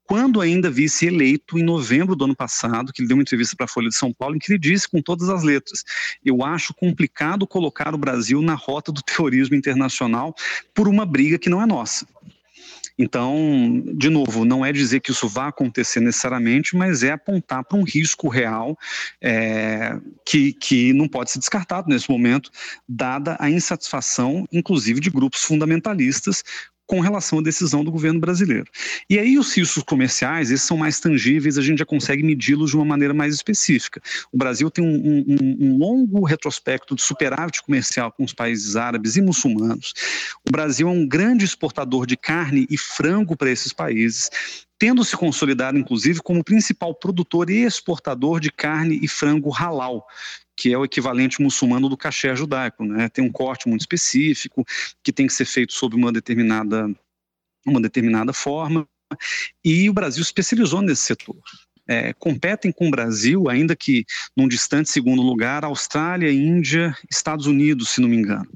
quando 0.05 0.41
ainda 0.41 0.71
vice-eleito 0.71 1.59
em 1.59 1.63
novembro 1.63 2.15
do 2.15 2.25
ano 2.25 2.37
passado, 2.37 2.93
que 2.93 3.01
ele 3.01 3.09
deu 3.09 3.17
uma 3.17 3.23
entrevista 3.23 3.57
para 3.57 3.65
a 3.65 3.69
Folha 3.69 3.89
de 3.89 3.97
São 3.97 4.13
Paulo, 4.13 4.37
em 4.37 4.39
que 4.39 4.53
ele 4.53 4.59
disse 4.59 4.89
com 4.89 5.01
todas 5.01 5.29
as 5.29 5.43
letras: 5.43 5.85
Eu 6.25 6.45
acho 6.45 6.75
complicado 6.75 7.47
colocar 7.47 7.95
o 7.95 7.99
Brasil 7.99 8.43
na 8.43 8.55
rota 8.55 8.93
do 8.93 9.01
terrorismo 9.01 9.57
internacional 9.57 10.35
por 10.75 10.89
uma 10.89 11.07
briga 11.07 11.39
que 11.39 11.49
não 11.49 11.63
é 11.63 11.67
nossa. 11.67 12.07
Então, 12.99 13.83
de 13.95 14.09
novo, 14.09 14.45
não 14.45 14.65
é 14.65 14.73
dizer 14.73 15.01
que 15.01 15.11
isso 15.11 15.29
vai 15.29 15.49
acontecer 15.49 16.01
necessariamente, 16.01 16.77
mas 16.77 17.03
é 17.03 17.13
apontar 17.13 17.65
para 17.65 17.79
um 17.79 17.85
risco 17.85 18.29
real 18.29 18.77
é, 19.21 19.97
que, 20.25 20.53
que 20.53 20.93
não 20.93 21.09
pode 21.09 21.31
ser 21.31 21.39
descartado 21.39 21.89
nesse 21.89 22.11
momento, 22.11 22.51
dada 22.89 23.37
a 23.41 23.51
insatisfação, 23.51 24.47
inclusive, 24.53 25.01
de 25.01 25.11
grupos 25.11 25.43
fundamentalistas 25.43 26.43
com 26.93 27.01
relação 27.01 27.39
à 27.39 27.43
decisão 27.43 27.83
do 27.83 27.91
governo 27.91 28.21
brasileiro. 28.21 28.67
E 29.09 29.19
aí 29.19 29.39
os 29.39 29.57
riscos 29.57 29.83
comerciais, 29.83 30.51
esses 30.51 30.67
são 30.67 30.77
mais 30.77 31.01
tangíveis, 31.01 31.57
a 31.57 31.63
gente 31.63 31.79
já 31.79 31.87
consegue 31.87 32.23
medi-los 32.23 32.69
de 32.69 32.77
uma 32.77 32.85
maneira 32.85 33.15
mais 33.15 33.35
específica. 33.35 33.99
O 34.31 34.37
Brasil 34.37 34.71
tem 34.71 34.85
um, 34.85 35.25
um, 35.27 35.57
um, 35.59 35.79
longo 35.79 36.23
retrospecto 36.23 36.95
de 36.95 37.01
superávit 37.01 37.63
comercial 37.63 38.13
com 38.13 38.25
os 38.25 38.35
países 38.35 38.77
árabes 38.77 39.17
e 39.17 39.23
muçulmanos. 39.23 39.95
O 40.47 40.53
Brasil 40.53 40.87
é 40.87 40.91
um 40.91 41.09
grande 41.09 41.47
exportador 41.47 42.05
de 42.05 42.15
carne 42.15 42.67
e 42.69 42.77
frango 42.77 43.39
para 43.39 43.51
esses 43.51 43.73
países 43.73 44.29
tendo 44.83 45.05
se 45.05 45.17
consolidado, 45.17 45.79
inclusive, 45.79 46.19
como 46.21 46.43
principal 46.43 46.93
produtor 46.93 47.49
e 47.49 47.63
exportador 47.63 48.41
de 48.41 48.51
carne 48.51 48.99
e 49.01 49.07
frango 49.07 49.49
halal, 49.49 50.05
que 50.57 50.73
é 50.73 50.79
o 50.79 50.85
equivalente 50.85 51.41
muçulmano 51.41 51.89
do 51.89 51.97
caché 51.97 52.35
judaico, 52.37 52.85
né? 52.85 53.09
Tem 53.09 53.25
um 53.25 53.33
corte 53.33 53.69
muito 53.69 53.81
específico 53.81 54.65
que 55.03 55.13
tem 55.13 55.27
que 55.27 55.33
ser 55.33 55.45
feito 55.45 55.73
sob 55.73 55.97
uma 55.97 56.13
determinada 56.13 56.89
uma 57.65 57.81
determinada 57.81 58.33
forma 58.33 58.87
e 59.65 59.89
o 59.89 59.93
Brasil 59.93 60.23
especializou 60.23 60.83
nesse 60.83 61.03
setor. 61.03 61.37
É, 61.87 62.13
competem 62.15 62.71
com 62.71 62.89
o 62.89 62.91
Brasil, 62.91 63.49
ainda 63.49 63.75
que 63.75 64.05
num 64.37 64.47
distante 64.47 64.89
segundo 64.89 65.21
lugar, 65.21 65.65
Austrália, 65.65 66.33
Índia, 66.33 66.97
Estados 67.11 67.47
Unidos, 67.47 67.91
se 67.91 68.01
não 68.01 68.09
me 68.09 68.17
engano. 68.17 68.49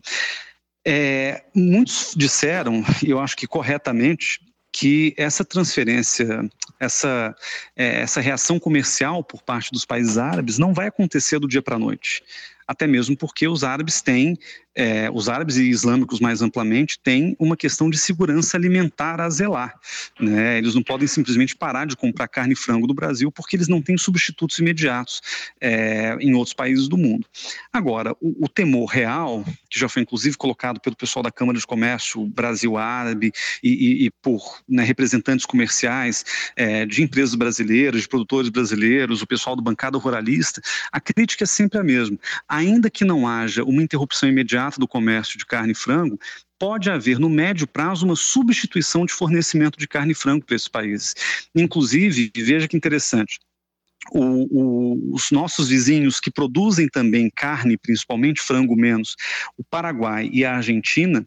É, 0.86 1.44
muitos 1.54 2.14
disseram, 2.16 2.84
e 3.02 3.10
eu 3.10 3.18
acho 3.18 3.36
que 3.36 3.46
corretamente, 3.46 4.40
que 4.78 5.14
essa 5.16 5.42
transferência, 5.42 6.46
essa, 6.78 7.34
é, 7.74 8.02
essa 8.02 8.20
reação 8.20 8.60
comercial 8.60 9.24
por 9.24 9.40
parte 9.42 9.72
dos 9.72 9.86
países 9.86 10.18
árabes 10.18 10.58
não 10.58 10.74
vai 10.74 10.88
acontecer 10.88 11.38
do 11.38 11.48
dia 11.48 11.62
para 11.62 11.76
a 11.76 11.78
noite. 11.78 12.22
Até 12.68 12.86
mesmo 12.86 13.16
porque 13.16 13.48
os 13.48 13.64
árabes 13.64 14.02
têm, 14.02 14.36
é, 14.76 15.10
os 15.10 15.28
árabes 15.28 15.56
e 15.56 15.70
islâmicos 15.70 16.20
mais 16.20 16.42
amplamente, 16.42 17.00
têm 17.02 17.34
uma 17.38 17.56
questão 17.56 17.88
de 17.88 17.96
segurança 17.96 18.56
alimentar 18.56 19.20
a 19.20 19.30
zelar. 19.30 19.74
Né? 20.20 20.58
Eles 20.58 20.74
não 20.74 20.82
podem 20.82 21.08
simplesmente 21.08 21.56
parar 21.56 21.86
de 21.86 21.96
comprar 21.96 22.28
carne 22.28 22.52
e 22.52 22.56
frango 22.56 22.86
do 22.86 22.92
Brasil 22.92 23.32
porque 23.32 23.56
eles 23.56 23.68
não 23.68 23.80
têm 23.80 23.96
substitutos 23.96 24.58
imediatos 24.58 25.22
é, 25.60 26.16
em 26.20 26.34
outros 26.34 26.52
países 26.52 26.88
do 26.88 26.98
mundo. 26.98 27.26
Agora, 27.72 28.14
o, 28.20 28.44
o, 28.44 28.48
temor 28.48 28.86
real, 28.86 29.44
que 29.70 29.78
já 29.78 29.88
foi 29.88 30.02
inclusive 30.02 30.36
colocado 30.36 30.78
pelo 30.80 30.94
pessoal 30.94 31.22
da 31.22 31.30
Câmara 31.30 31.58
de 31.58 31.66
Comércio 31.66 32.26
Brasil 32.26 32.76
Árabe 32.76 33.32
e, 33.62 33.70
e, 33.70 34.06
e 34.06 34.10
por 34.22 34.60
né, 34.68 34.84
representantes 34.84 35.46
comerciais 35.46 36.24
é, 36.54 36.84
de 36.84 37.02
empresas 37.02 37.34
brasileiras, 37.34 38.02
de 38.02 38.08
produtores 38.08 38.50
brasileiros, 38.50 39.22
o 39.22 39.26
pessoal 39.26 39.56
do 39.56 39.62
bancada 39.62 39.96
ruralista, 39.96 40.60
a 40.92 41.00
crítica 41.00 41.44
é 41.44 41.46
sempre 41.46 41.78
a 41.78 41.82
mesma 41.84 42.18
ainda 42.48 42.90
que 42.90 43.04
não 43.04 43.26
haja 43.26 43.64
uma 43.64 43.82
interrupção 43.82 44.28
imediata 44.28 44.65
do 44.78 44.88
comércio 44.88 45.38
de 45.38 45.46
carne 45.46 45.72
e 45.72 45.74
frango, 45.74 46.18
pode 46.58 46.90
haver 46.90 47.18
no 47.18 47.28
médio 47.28 47.66
prazo 47.66 48.04
uma 48.04 48.16
substituição 48.16 49.06
de 49.06 49.12
fornecimento 49.12 49.78
de 49.78 49.86
carne 49.86 50.12
e 50.12 50.14
frango 50.14 50.44
para 50.44 50.56
esses 50.56 50.68
países. 50.68 51.14
Inclusive, 51.54 52.32
veja 52.36 52.66
que 52.66 52.76
interessante, 52.76 53.38
o, 54.10 54.20
o, 54.20 55.14
os 55.14 55.30
nossos 55.30 55.68
vizinhos 55.68 56.20
que 56.20 56.30
produzem 56.30 56.88
também 56.88 57.30
carne, 57.34 57.76
principalmente 57.76 58.40
frango 58.40 58.76
menos, 58.76 59.16
o 59.56 59.64
Paraguai 59.64 60.28
e 60.32 60.44
a 60.44 60.56
Argentina, 60.56 61.26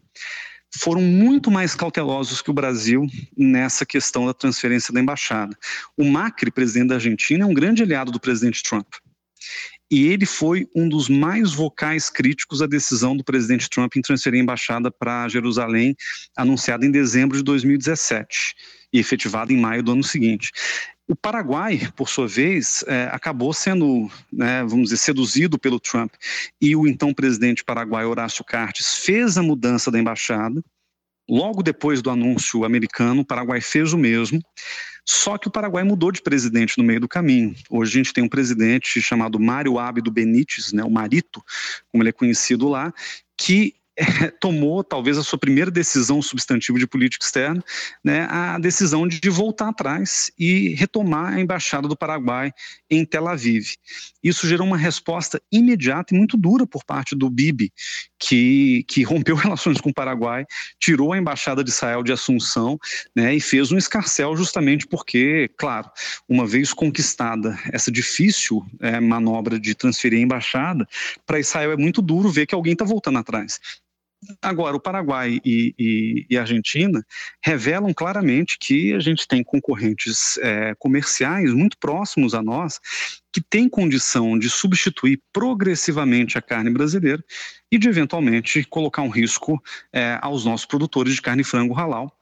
foram 0.78 1.02
muito 1.02 1.50
mais 1.50 1.74
cautelosos 1.74 2.40
que 2.40 2.50
o 2.50 2.54
Brasil 2.54 3.04
nessa 3.36 3.84
questão 3.84 4.26
da 4.26 4.32
transferência 4.32 4.94
da 4.94 5.00
embaixada. 5.00 5.56
O 5.96 6.04
Macri, 6.04 6.50
presidente 6.50 6.88
da 6.88 6.94
Argentina, 6.94 7.44
é 7.44 7.46
um 7.46 7.54
grande 7.54 7.82
aliado 7.82 8.12
do 8.12 8.20
presidente 8.20 8.62
Trump 8.62 8.86
e 9.90 10.06
ele 10.06 10.24
foi 10.24 10.68
um 10.74 10.88
dos 10.88 11.08
mais 11.08 11.52
vocais 11.52 12.08
críticos 12.08 12.62
à 12.62 12.66
decisão 12.66 13.16
do 13.16 13.24
presidente 13.24 13.68
Trump 13.68 13.96
em 13.96 14.00
transferir 14.00 14.40
a 14.40 14.42
embaixada 14.42 14.90
para 14.90 15.28
Jerusalém, 15.28 15.96
anunciada 16.36 16.86
em 16.86 16.90
dezembro 16.90 17.36
de 17.36 17.42
2017 17.42 18.54
e 18.92 18.98
efetivada 18.98 19.52
em 19.52 19.56
maio 19.56 19.82
do 19.82 19.92
ano 19.92 20.04
seguinte. 20.04 20.52
O 21.08 21.16
Paraguai, 21.16 21.90
por 21.96 22.08
sua 22.08 22.28
vez, 22.28 22.84
é, 22.86 23.08
acabou 23.10 23.52
sendo, 23.52 24.08
né, 24.32 24.62
vamos 24.62 24.84
dizer, 24.84 24.98
seduzido 24.98 25.58
pelo 25.58 25.80
Trump 25.80 26.12
e 26.60 26.76
o 26.76 26.86
então 26.86 27.12
presidente 27.12 27.64
paraguaio 27.64 28.10
Horácio 28.10 28.44
Cartes 28.44 28.94
fez 28.94 29.36
a 29.36 29.42
mudança 29.42 29.90
da 29.90 29.98
embaixada. 29.98 30.62
Logo 31.28 31.64
depois 31.64 32.00
do 32.00 32.10
anúncio 32.10 32.64
americano, 32.64 33.22
o 33.22 33.24
Paraguai 33.24 33.60
fez 33.60 33.92
o 33.92 33.98
mesmo. 33.98 34.40
Só 35.04 35.38
que 35.38 35.48
o 35.48 35.50
Paraguai 35.50 35.82
mudou 35.82 36.12
de 36.12 36.22
presidente 36.22 36.78
no 36.78 36.84
meio 36.84 37.00
do 37.00 37.08
caminho. 37.08 37.54
Hoje 37.68 37.92
a 37.92 37.96
gente 38.02 38.12
tem 38.12 38.22
um 38.24 38.28
presidente 38.28 39.00
chamado 39.00 39.40
Mário 39.40 39.78
Abdo 39.78 40.10
Benítez, 40.10 40.72
né, 40.72 40.84
o 40.84 40.90
Marito, 40.90 41.42
como 41.90 42.02
ele 42.02 42.10
é 42.10 42.12
conhecido 42.12 42.68
lá, 42.68 42.92
que 43.36 43.74
tomou 44.40 44.82
talvez 44.82 45.18
a 45.18 45.22
sua 45.22 45.38
primeira 45.38 45.70
decisão 45.70 46.20
substantiva 46.22 46.78
de 46.78 46.86
política 46.86 47.24
externa, 47.24 47.62
né, 48.04 48.26
a 48.30 48.58
decisão 48.58 49.06
de 49.06 49.28
voltar 49.28 49.68
atrás 49.68 50.30
e 50.38 50.74
retomar 50.74 51.34
a 51.34 51.40
embaixada 51.40 51.88
do 51.88 51.96
Paraguai 51.96 52.52
em 52.90 53.04
Tel 53.04 53.28
Aviv. 53.28 53.74
Isso 54.22 54.46
gerou 54.46 54.66
uma 54.66 54.76
resposta 54.76 55.40
imediata 55.50 56.14
e 56.14 56.18
muito 56.18 56.36
dura 56.36 56.66
por 56.66 56.84
parte 56.84 57.14
do 57.16 57.28
Bibi, 57.30 57.72
que, 58.18 58.84
que 58.88 59.02
rompeu 59.04 59.36
relações 59.36 59.80
com 59.80 59.90
o 59.90 59.94
Paraguai, 59.94 60.44
tirou 60.78 61.12
a 61.12 61.18
embaixada 61.18 61.64
de 61.64 61.70
Israel 61.70 62.02
de 62.02 62.12
Assunção 62.12 62.78
né, 63.14 63.34
e 63.34 63.40
fez 63.40 63.72
um 63.72 63.78
escarcel 63.78 64.36
justamente 64.36 64.86
porque, 64.86 65.50
claro, 65.58 65.90
uma 66.28 66.46
vez 66.46 66.72
conquistada 66.72 67.58
essa 67.72 67.90
difícil 67.90 68.64
é, 68.80 69.00
manobra 69.00 69.58
de 69.58 69.74
transferir 69.74 70.18
a 70.18 70.22
embaixada, 70.22 70.86
para 71.26 71.40
Israel 71.40 71.72
é 71.72 71.76
muito 71.76 72.02
duro 72.02 72.30
ver 72.30 72.46
que 72.46 72.54
alguém 72.54 72.72
está 72.72 72.84
voltando 72.84 73.18
atrás. 73.18 73.58
Agora, 74.42 74.76
o 74.76 74.80
Paraguai 74.80 75.40
e, 75.44 75.74
e, 75.78 76.26
e, 76.28 76.36
a 76.36 76.42
Argentina 76.42 77.02
revelam 77.42 77.92
claramente 77.94 78.58
que 78.60 78.92
a 78.92 79.00
gente 79.00 79.26
tem 79.26 79.42
concorrentes 79.42 80.36
é, 80.38 80.74
comerciais 80.78 81.54
muito 81.54 81.78
próximos 81.78 82.34
a 82.34 82.42
nós 82.42 82.78
que 83.32 83.40
têm 83.40 83.68
condição 83.68 84.38
de 84.38 84.50
substituir 84.50 85.22
progressivamente 85.32 86.36
a 86.36 86.42
carne 86.42 86.70
brasileira 86.70 87.24
e 87.72 87.78
de 87.78 87.88
eventualmente 87.88 88.62
colocar 88.64 89.02
um 89.02 89.08
risco 89.08 89.60
é, 89.92 90.18
aos 90.20 90.44
nossos 90.44 90.66
produtores 90.66 91.14
de 91.14 91.22
carne 91.22 91.40
e 91.40 91.44
frango 91.44 91.74
halal 91.74 92.14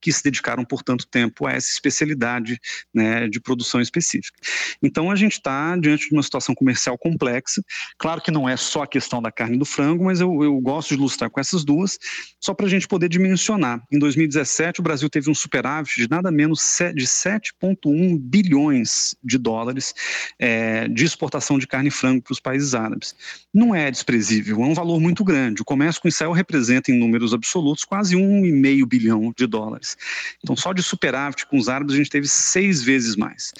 que 0.00 0.12
se 0.12 0.22
dedicaram 0.22 0.64
por 0.64 0.82
tanto 0.82 1.06
tempo 1.06 1.46
a 1.46 1.52
essa 1.52 1.70
especialidade 1.70 2.60
né, 2.92 3.28
de 3.28 3.40
produção 3.40 3.80
específica. 3.80 4.38
Então 4.82 5.10
a 5.10 5.16
gente 5.16 5.32
está 5.32 5.76
diante 5.76 6.08
de 6.08 6.14
uma 6.14 6.22
situação 6.22 6.54
comercial 6.54 6.96
complexa. 6.98 7.62
Claro 7.98 8.20
que 8.20 8.30
não 8.30 8.48
é 8.48 8.56
só 8.56 8.82
a 8.82 8.86
questão 8.86 9.20
da 9.20 9.32
carne 9.32 9.58
do 9.58 9.64
frango, 9.64 10.04
mas 10.04 10.20
eu, 10.20 10.42
eu 10.42 10.58
gosto 10.60 10.90
de 10.90 10.94
ilustrar 10.94 11.30
com 11.30 11.40
essas 11.40 11.64
duas, 11.64 11.98
só 12.40 12.54
para 12.54 12.66
a 12.66 12.68
gente 12.68 12.86
poder 12.86 13.08
dimensionar. 13.08 13.82
Em 13.90 13.98
2017, 13.98 14.80
o 14.80 14.82
Brasil 14.82 15.08
teve 15.08 15.30
um 15.30 15.34
superávit 15.34 15.96
de 15.96 16.08
nada 16.08 16.30
menos 16.30 16.60
de 16.94 17.06
7,1 17.06 18.18
bilhões 18.18 19.14
de 19.22 19.38
dólares 19.38 19.94
é, 20.38 20.88
de 20.88 21.04
exportação 21.04 21.58
de 21.58 21.66
carne 21.66 21.88
e 21.88 21.92
frango 21.92 22.22
para 22.22 22.32
os 22.32 22.40
países 22.40 22.74
árabes. 22.74 23.14
Não 23.52 23.74
é 23.74 23.90
desprezível, 23.90 24.62
é 24.62 24.66
um 24.66 24.74
valor 24.74 25.00
muito 25.00 25.24
grande. 25.24 25.62
O 25.62 25.64
comércio 25.64 26.00
com 26.00 26.08
Israel 26.08 26.32
representa, 26.32 26.90
em 26.92 26.98
números 26.98 27.34
absolutos, 27.34 27.84
quase 27.84 28.16
1,5 28.16 28.86
bilhão 28.86 29.32
de 29.36 29.46
dólares. 29.46 29.87
Então, 30.42 30.56
só 30.56 30.72
de 30.72 30.82
superávit 30.82 31.46
com 31.46 31.58
os 31.58 31.68
árabes, 31.68 31.94
a 31.94 31.98
gente 31.98 32.10
teve 32.10 32.28
seis 32.28 32.82
vezes 32.82 33.16
mais. 33.16 33.52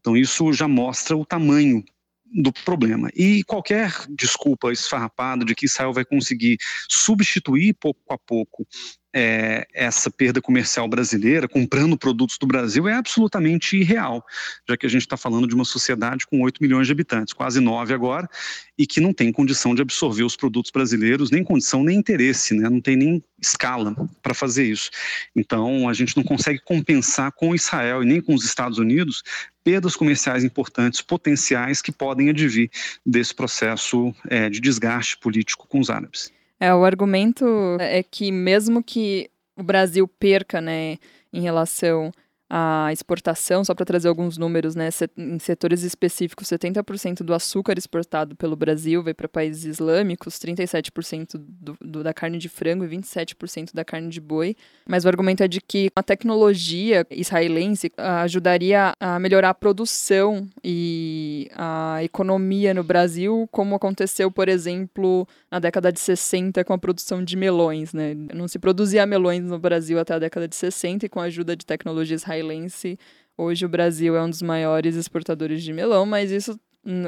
Então, 0.00 0.16
isso 0.16 0.52
já 0.52 0.68
mostra 0.68 1.16
o 1.16 1.24
tamanho 1.24 1.84
do 2.32 2.52
problema. 2.52 3.10
E 3.14 3.42
qualquer 3.44 3.92
desculpa 4.10 4.72
esfarrapada 4.72 5.44
de 5.44 5.54
que 5.54 5.66
Israel 5.66 5.92
vai 5.92 6.04
conseguir 6.04 6.58
substituir 6.88 7.74
pouco 7.74 8.00
a 8.12 8.18
pouco 8.18 8.66
é, 9.14 9.66
essa 9.72 10.10
perda 10.10 10.40
comercial 10.40 10.86
brasileira, 10.88 11.48
comprando 11.48 11.96
produtos 11.96 12.36
do 12.38 12.46
Brasil, 12.46 12.88
é 12.88 12.94
absolutamente 12.94 13.76
irreal, 13.76 14.24
já 14.68 14.76
que 14.76 14.86
a 14.86 14.88
gente 14.88 15.02
está 15.02 15.16
falando 15.16 15.46
de 15.46 15.54
uma 15.54 15.64
sociedade 15.64 16.26
com 16.26 16.42
8 16.42 16.62
milhões 16.62 16.86
de 16.86 16.92
habitantes, 16.92 17.32
quase 17.32 17.60
9 17.60 17.94
agora, 17.94 18.28
e 18.76 18.86
que 18.86 19.00
não 19.00 19.12
tem 19.12 19.32
condição 19.32 19.74
de 19.74 19.82
absorver 19.82 20.24
os 20.24 20.36
produtos 20.36 20.70
brasileiros, 20.70 21.30
nem 21.30 21.42
condição, 21.42 21.82
nem 21.82 21.98
interesse, 21.98 22.54
né? 22.54 22.68
não 22.68 22.80
tem 22.80 22.96
nem 22.96 23.22
escala 23.40 23.94
para 24.22 24.34
fazer 24.34 24.64
isso. 24.64 24.90
Então, 25.34 25.88
a 25.88 25.92
gente 25.92 26.16
não 26.16 26.22
consegue 26.22 26.60
compensar 26.60 27.32
com 27.32 27.54
Israel 27.54 28.02
e 28.02 28.06
nem 28.06 28.20
com 28.20 28.34
os 28.34 28.44
Estados 28.44 28.78
Unidos 28.78 29.22
perdas 29.64 29.96
comerciais 29.96 30.44
importantes, 30.44 31.02
potenciais, 31.02 31.82
que 31.82 31.92
podem 31.92 32.30
advir 32.30 32.70
desse 33.04 33.34
processo 33.34 34.14
é, 34.28 34.48
de 34.48 34.60
desgaste 34.60 35.18
político 35.18 35.66
com 35.68 35.78
os 35.80 35.90
árabes. 35.90 36.32
É, 36.60 36.74
o 36.74 36.84
argumento 36.84 37.46
é 37.80 38.02
que 38.02 38.32
mesmo 38.32 38.82
que 38.82 39.30
o 39.56 39.62
Brasil 39.62 40.06
perca, 40.08 40.60
né, 40.60 40.98
em 41.32 41.40
relação 41.40 42.12
a 42.50 42.88
exportação, 42.92 43.62
só 43.62 43.74
para 43.74 43.84
trazer 43.84 44.08
alguns 44.08 44.38
números, 44.38 44.74
né, 44.74 44.88
em 45.16 45.38
setores 45.38 45.82
específicos, 45.82 46.48
70% 46.48 47.22
do 47.22 47.34
açúcar 47.34 47.76
exportado 47.76 48.34
pelo 48.34 48.56
Brasil 48.56 49.02
vai 49.02 49.12
para 49.12 49.28
países 49.28 49.64
islâmicos, 49.64 50.36
37% 50.36 51.36
do, 51.36 51.76
do, 51.78 52.02
da 52.02 52.14
carne 52.14 52.38
de 52.38 52.48
frango 52.48 52.84
e 52.84 52.88
27% 52.88 53.74
da 53.74 53.84
carne 53.84 54.08
de 54.08 54.20
boi. 54.20 54.56
Mas 54.86 55.04
o 55.04 55.08
argumento 55.08 55.42
é 55.42 55.48
de 55.48 55.60
que 55.60 55.90
a 55.94 56.02
tecnologia 56.02 57.06
israelense 57.10 57.92
ajudaria 57.98 58.94
a 58.98 59.18
melhorar 59.18 59.50
a 59.50 59.54
produção 59.54 60.48
e 60.64 61.50
a 61.54 62.02
economia 62.02 62.72
no 62.72 62.82
Brasil, 62.82 63.46
como 63.52 63.74
aconteceu, 63.74 64.30
por 64.30 64.48
exemplo, 64.48 65.28
na 65.50 65.58
década 65.58 65.92
de 65.92 66.00
60 66.00 66.64
com 66.64 66.72
a 66.72 66.78
produção 66.78 67.22
de 67.22 67.36
melões. 67.36 67.92
Né? 67.92 68.14
Não 68.32 68.48
se 68.48 68.58
produzia 68.58 69.04
melões 69.04 69.44
no 69.44 69.58
Brasil 69.58 69.98
até 69.98 70.14
a 70.14 70.18
década 70.18 70.48
de 70.48 70.56
60 70.56 71.04
e 71.04 71.08
com 71.10 71.20
a 71.20 71.24
ajuda 71.24 71.54
de 71.54 71.66
tecnologia 71.66 72.14
israelense 72.14 72.37
israelense. 72.38 72.98
Hoje 73.36 73.66
o 73.66 73.68
Brasil 73.68 74.16
é 74.16 74.22
um 74.22 74.30
dos 74.30 74.42
maiores 74.42 74.96
exportadores 74.96 75.62
de 75.62 75.72
melão, 75.72 76.06
mas 76.06 76.30
isso 76.30 76.58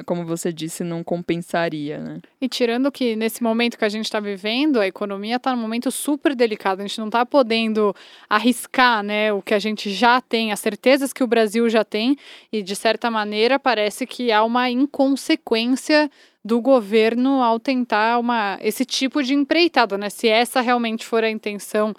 como 0.04 0.26
você 0.26 0.52
disse, 0.52 0.84
não 0.84 1.02
compensaria, 1.02 1.98
né? 1.98 2.18
E 2.38 2.48
tirando 2.48 2.92
que 2.92 3.16
nesse 3.16 3.42
momento 3.42 3.78
que 3.78 3.84
a 3.84 3.88
gente 3.88 4.04
está 4.04 4.20
vivendo, 4.20 4.78
a 4.78 4.86
economia 4.86 5.36
está 5.36 5.54
num 5.54 5.62
momento 5.62 5.90
super 5.90 6.34
delicado, 6.34 6.80
a 6.80 6.86
gente 6.86 6.98
não 6.98 7.06
está 7.06 7.24
podendo 7.24 7.94
arriscar, 8.28 9.02
né, 9.02 9.32
o 9.32 9.40
que 9.40 9.54
a 9.54 9.58
gente 9.58 9.90
já 9.90 10.20
tem, 10.20 10.52
as 10.52 10.60
certezas 10.60 11.14
que 11.14 11.24
o 11.24 11.26
Brasil 11.26 11.66
já 11.70 11.82
tem, 11.82 12.16
e 12.52 12.62
de 12.62 12.76
certa 12.76 13.10
maneira 13.10 13.58
parece 13.58 14.06
que 14.06 14.30
há 14.30 14.44
uma 14.44 14.68
inconsequência 14.68 16.10
do 16.44 16.60
governo 16.60 17.42
ao 17.42 17.58
tentar 17.58 18.18
uma, 18.18 18.58
esse 18.60 18.84
tipo 18.84 19.22
de 19.22 19.32
empreitada, 19.32 19.96
né? 19.96 20.10
Se 20.10 20.28
essa 20.28 20.60
realmente 20.60 21.06
for 21.06 21.24
a 21.24 21.30
intenção 21.30 21.94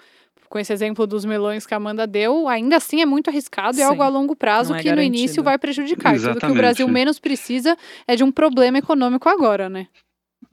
com 0.52 0.58
esse 0.58 0.70
exemplo 0.70 1.06
dos 1.06 1.24
melões 1.24 1.64
que 1.64 1.72
a 1.72 1.78
Amanda 1.78 2.06
deu, 2.06 2.46
ainda 2.46 2.76
assim 2.76 3.00
é 3.00 3.06
muito 3.06 3.30
arriscado 3.30 3.74
Sim, 3.74 3.80
e 3.80 3.84
algo 3.84 4.02
a 4.02 4.08
longo 4.08 4.36
prazo 4.36 4.74
é 4.74 4.76
que 4.76 4.84
garantido. 4.84 5.10
no 5.10 5.16
início 5.16 5.42
vai 5.42 5.56
prejudicar. 5.56 6.14
Exatamente. 6.14 6.40
Tudo 6.40 6.46
que 6.50 6.52
o 6.52 6.60
Brasil 6.60 6.86
menos 6.88 7.18
precisa 7.18 7.74
é 8.06 8.14
de 8.14 8.22
um 8.22 8.30
problema 8.30 8.76
econômico 8.76 9.30
agora, 9.30 9.70
né? 9.70 9.86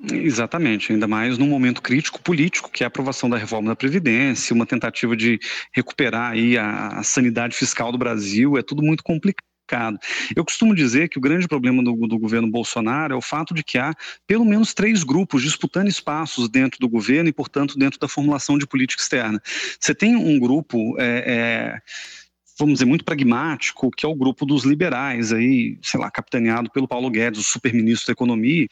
Exatamente, 0.09 0.93
ainda 0.93 1.05
mais 1.05 1.37
num 1.37 1.47
momento 1.47 1.81
crítico 1.81 2.21
político, 2.21 2.71
que 2.71 2.81
é 2.81 2.85
a 2.85 2.87
aprovação 2.87 3.29
da 3.29 3.35
reforma 3.35 3.67
da 3.67 3.75
Previdência, 3.75 4.55
uma 4.55 4.65
tentativa 4.65 5.17
de 5.17 5.37
recuperar 5.73 6.31
aí 6.31 6.57
a, 6.57 6.99
a 6.99 7.03
sanidade 7.03 7.53
fiscal 7.53 7.91
do 7.91 7.97
Brasil, 7.97 8.57
é 8.57 8.61
tudo 8.61 8.81
muito 8.81 9.03
complicado 9.03 9.48
Eu 10.35 10.43
costumo 10.45 10.73
dizer 10.75 11.09
que 11.09 11.17
o 11.17 11.21
grande 11.21 11.47
problema 11.47 11.83
do, 11.83 11.93
do, 12.07 12.17
governo 12.17 12.49
Bolsonaro 12.49 13.13
é 13.13 13.17
o 13.17 13.21
fato 13.21 13.53
de 13.53 13.63
que 13.63 13.77
há 13.77 13.93
pelo 14.25 14.45
menos 14.45 14.73
três 14.73 15.03
grupos 15.03 15.41
disputando 15.41 15.87
espaços 15.87 16.49
dentro 16.49 16.79
do 16.79 16.89
governo 16.89 17.29
e, 17.29 17.33
portanto, 17.33 17.77
dentro 17.77 17.99
da 17.99 18.07
formulação 18.07 18.57
de 18.57 18.67
política 18.67 19.01
externa. 19.01 19.41
Você 19.79 19.93
tem 19.93 20.15
um 20.15 20.39
grupo. 20.39 20.95
É, 20.99 21.23
é, 21.27 21.81
vamos 22.59 22.73
dizer, 22.73 22.85
muito 22.85 23.05
pragmático, 23.05 23.89
que 23.89 24.05
é 24.05 24.09
o 24.09 24.15
grupo 24.15 24.45
dos 24.45 24.65
liberais, 24.65 25.31
aí, 25.31 25.77
sei 25.81 25.97
lá, 25.97 26.11
capitaneado 26.11 26.69
pelo 26.69 26.89
Paulo 26.89 27.09
Guedes, 27.09 27.39
o 27.39 27.43
super-ministro 27.43 28.07
da 28.07 28.11
Economia, 28.11 28.67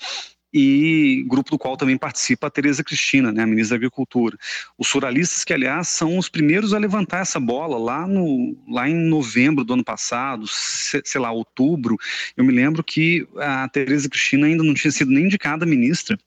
e 0.54 1.26
grupo 1.28 1.52
do 1.52 1.58
qual 1.58 1.76
também 1.76 1.98
participa 1.98 2.48
a 2.48 2.50
Tereza 2.50 2.84
Cristina, 2.84 3.32
né, 3.32 3.44
a 3.44 3.48
ministra 3.48 3.78
da 3.78 3.80
Agricultura. 3.80 4.38
Os 4.78 4.88
suralistas 4.88 5.44
que, 5.44 5.54
aliás, 5.54 5.88
são 5.90 6.18
os 6.18 6.30
primeiros 6.30 6.74
a 6.74 6.78
levantar 6.78 7.20
essa 7.20 7.40
bola 7.40 7.78
lá, 7.78 8.08
no, 8.08 8.58
lá 8.70 8.90
em 8.90 8.96
novembro 8.96 9.64
do 9.64 9.74
ano 9.74 9.84
passado, 9.84 10.46
sei 10.48 11.22
lá, 11.22 11.32
outubro, 11.32 11.98
eu 12.36 12.44
me 12.44 12.54
lembro 12.54 12.84
que 12.84 13.28
a 13.38 13.68
Tereza 13.68 14.10
Cristina 14.10 14.48
ainda 14.48 14.64
não 14.64 14.74
tinha 14.74 14.92
sido 14.92 15.12
nem 15.12 15.26
indicada 15.26 15.66
ministra, 15.66 16.18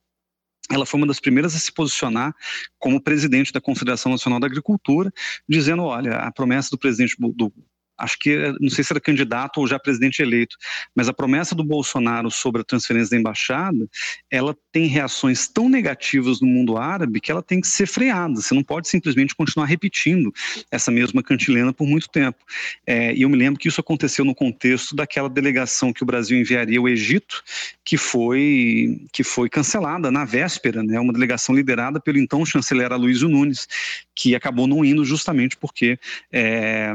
ela 0.70 0.86
foi 0.86 1.00
uma 1.00 1.06
das 1.06 1.18
primeiras 1.18 1.54
a 1.56 1.58
se 1.58 1.72
posicionar 1.72 2.32
como 2.78 3.02
presidente 3.02 3.52
da 3.52 3.60
Confederação 3.60 4.12
Nacional 4.12 4.38
da 4.38 4.46
Agricultura, 4.46 5.12
dizendo, 5.48 5.82
olha, 5.82 6.16
a 6.18 6.30
promessa 6.30 6.70
do 6.70 6.78
presidente 6.78 7.16
do 7.18 7.52
acho 8.00 8.18
que, 8.18 8.54
não 8.60 8.70
sei 8.70 8.82
se 8.82 8.92
era 8.92 9.00
candidato 9.00 9.58
ou 9.58 9.66
já 9.66 9.78
presidente 9.78 10.20
eleito, 10.20 10.56
mas 10.94 11.08
a 11.08 11.12
promessa 11.12 11.54
do 11.54 11.62
Bolsonaro 11.62 12.30
sobre 12.30 12.62
a 12.62 12.64
transferência 12.64 13.10
da 13.10 13.16
embaixada, 13.16 13.88
ela 14.30 14.56
tem 14.72 14.86
reações 14.86 15.46
tão 15.48 15.68
negativas 15.68 16.40
no 16.40 16.46
mundo 16.46 16.76
árabe 16.76 17.20
que 17.20 17.30
ela 17.30 17.42
tem 17.42 17.60
que 17.60 17.68
ser 17.68 17.86
freada. 17.86 18.36
Você 18.36 18.54
não 18.54 18.62
pode 18.62 18.88
simplesmente 18.88 19.34
continuar 19.34 19.66
repetindo 19.66 20.32
essa 20.70 20.90
mesma 20.90 21.22
cantilena 21.22 21.72
por 21.72 21.86
muito 21.86 22.08
tempo. 22.08 22.38
É, 22.86 23.14
e 23.14 23.22
eu 23.22 23.28
me 23.28 23.36
lembro 23.36 23.60
que 23.60 23.68
isso 23.68 23.80
aconteceu 23.80 24.24
no 24.24 24.34
contexto 24.34 24.94
daquela 24.96 25.28
delegação 25.28 25.92
que 25.92 26.02
o 26.02 26.06
Brasil 26.06 26.38
enviaria 26.38 26.78
ao 26.78 26.88
Egito, 26.88 27.42
que 27.84 27.96
foi, 27.96 29.00
que 29.12 29.22
foi 29.22 29.48
cancelada 29.48 30.10
na 30.10 30.24
véspera, 30.24 30.82
né, 30.82 30.98
uma 30.98 31.12
delegação 31.12 31.54
liderada 31.54 32.00
pelo 32.00 32.18
então 32.18 32.44
chanceler 32.46 32.92
Aloysio 32.92 33.28
Nunes, 33.28 33.66
que 34.14 34.34
acabou 34.34 34.66
não 34.66 34.84
indo 34.84 35.04
justamente 35.04 35.56
porque 35.56 35.98
é, 36.32 36.94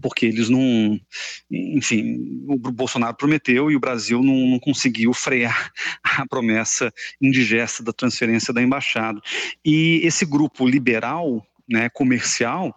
porque 0.00 0.26
eles 0.26 0.48
não, 0.48 1.00
enfim, 1.50 2.44
o 2.46 2.56
Bolsonaro 2.58 3.16
prometeu 3.16 3.70
e 3.70 3.76
o 3.76 3.80
Brasil 3.80 4.22
não, 4.22 4.46
não, 4.46 4.58
conseguiu 4.58 5.12
frear 5.12 5.72
a 6.02 6.26
promessa 6.26 6.92
indigesta 7.20 7.82
da 7.82 7.92
transferência 7.92 8.52
da 8.52 8.62
embaixada. 8.62 9.20
E 9.64 10.00
esse 10.04 10.24
grupo 10.24 10.66
liberal, 10.66 11.46
né, 11.68 11.88
comercial, 11.88 12.74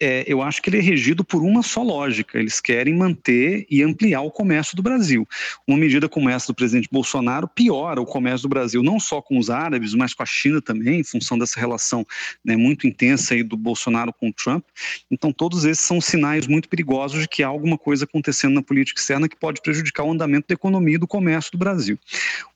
é, 0.00 0.24
eu 0.26 0.42
acho 0.42 0.60
que 0.60 0.68
ele 0.68 0.78
é 0.78 0.80
regido 0.80 1.24
por 1.24 1.42
uma 1.42 1.62
só 1.62 1.82
lógica. 1.82 2.38
Eles 2.38 2.60
querem 2.60 2.94
manter 2.94 3.66
e 3.70 3.82
ampliar 3.82 4.22
o 4.22 4.30
comércio 4.30 4.76
do 4.76 4.82
Brasil. 4.82 5.26
Uma 5.66 5.78
medida 5.78 6.08
como 6.08 6.28
essa 6.28 6.48
do 6.48 6.54
presidente 6.54 6.88
Bolsonaro 6.90 7.48
piora 7.48 8.00
o 8.00 8.06
comércio 8.06 8.42
do 8.42 8.48
Brasil, 8.48 8.82
não 8.82 8.98
só 8.98 9.22
com 9.22 9.38
os 9.38 9.50
árabes, 9.50 9.94
mas 9.94 10.12
com 10.12 10.22
a 10.22 10.26
China 10.26 10.60
também, 10.60 11.00
em 11.00 11.04
função 11.04 11.38
dessa 11.38 11.60
relação 11.60 12.04
né, 12.44 12.56
muito 12.56 12.86
intensa 12.86 13.34
aí 13.34 13.42
do 13.42 13.56
Bolsonaro 13.56 14.12
com 14.12 14.28
o 14.28 14.32
Trump. 14.32 14.64
Então, 15.10 15.32
todos 15.32 15.64
esses 15.64 15.84
são 15.84 16.00
sinais 16.00 16.46
muito 16.46 16.68
perigosos 16.68 17.22
de 17.22 17.28
que 17.28 17.42
há 17.42 17.48
alguma 17.48 17.78
coisa 17.78 18.04
acontecendo 18.04 18.54
na 18.54 18.62
política 18.62 19.00
externa 19.00 19.28
que 19.28 19.36
pode 19.36 19.62
prejudicar 19.62 20.04
o 20.04 20.12
andamento 20.12 20.48
da 20.48 20.54
economia 20.54 20.96
e 20.96 20.98
do 20.98 21.06
comércio 21.06 21.52
do 21.52 21.58
Brasil. 21.58 21.98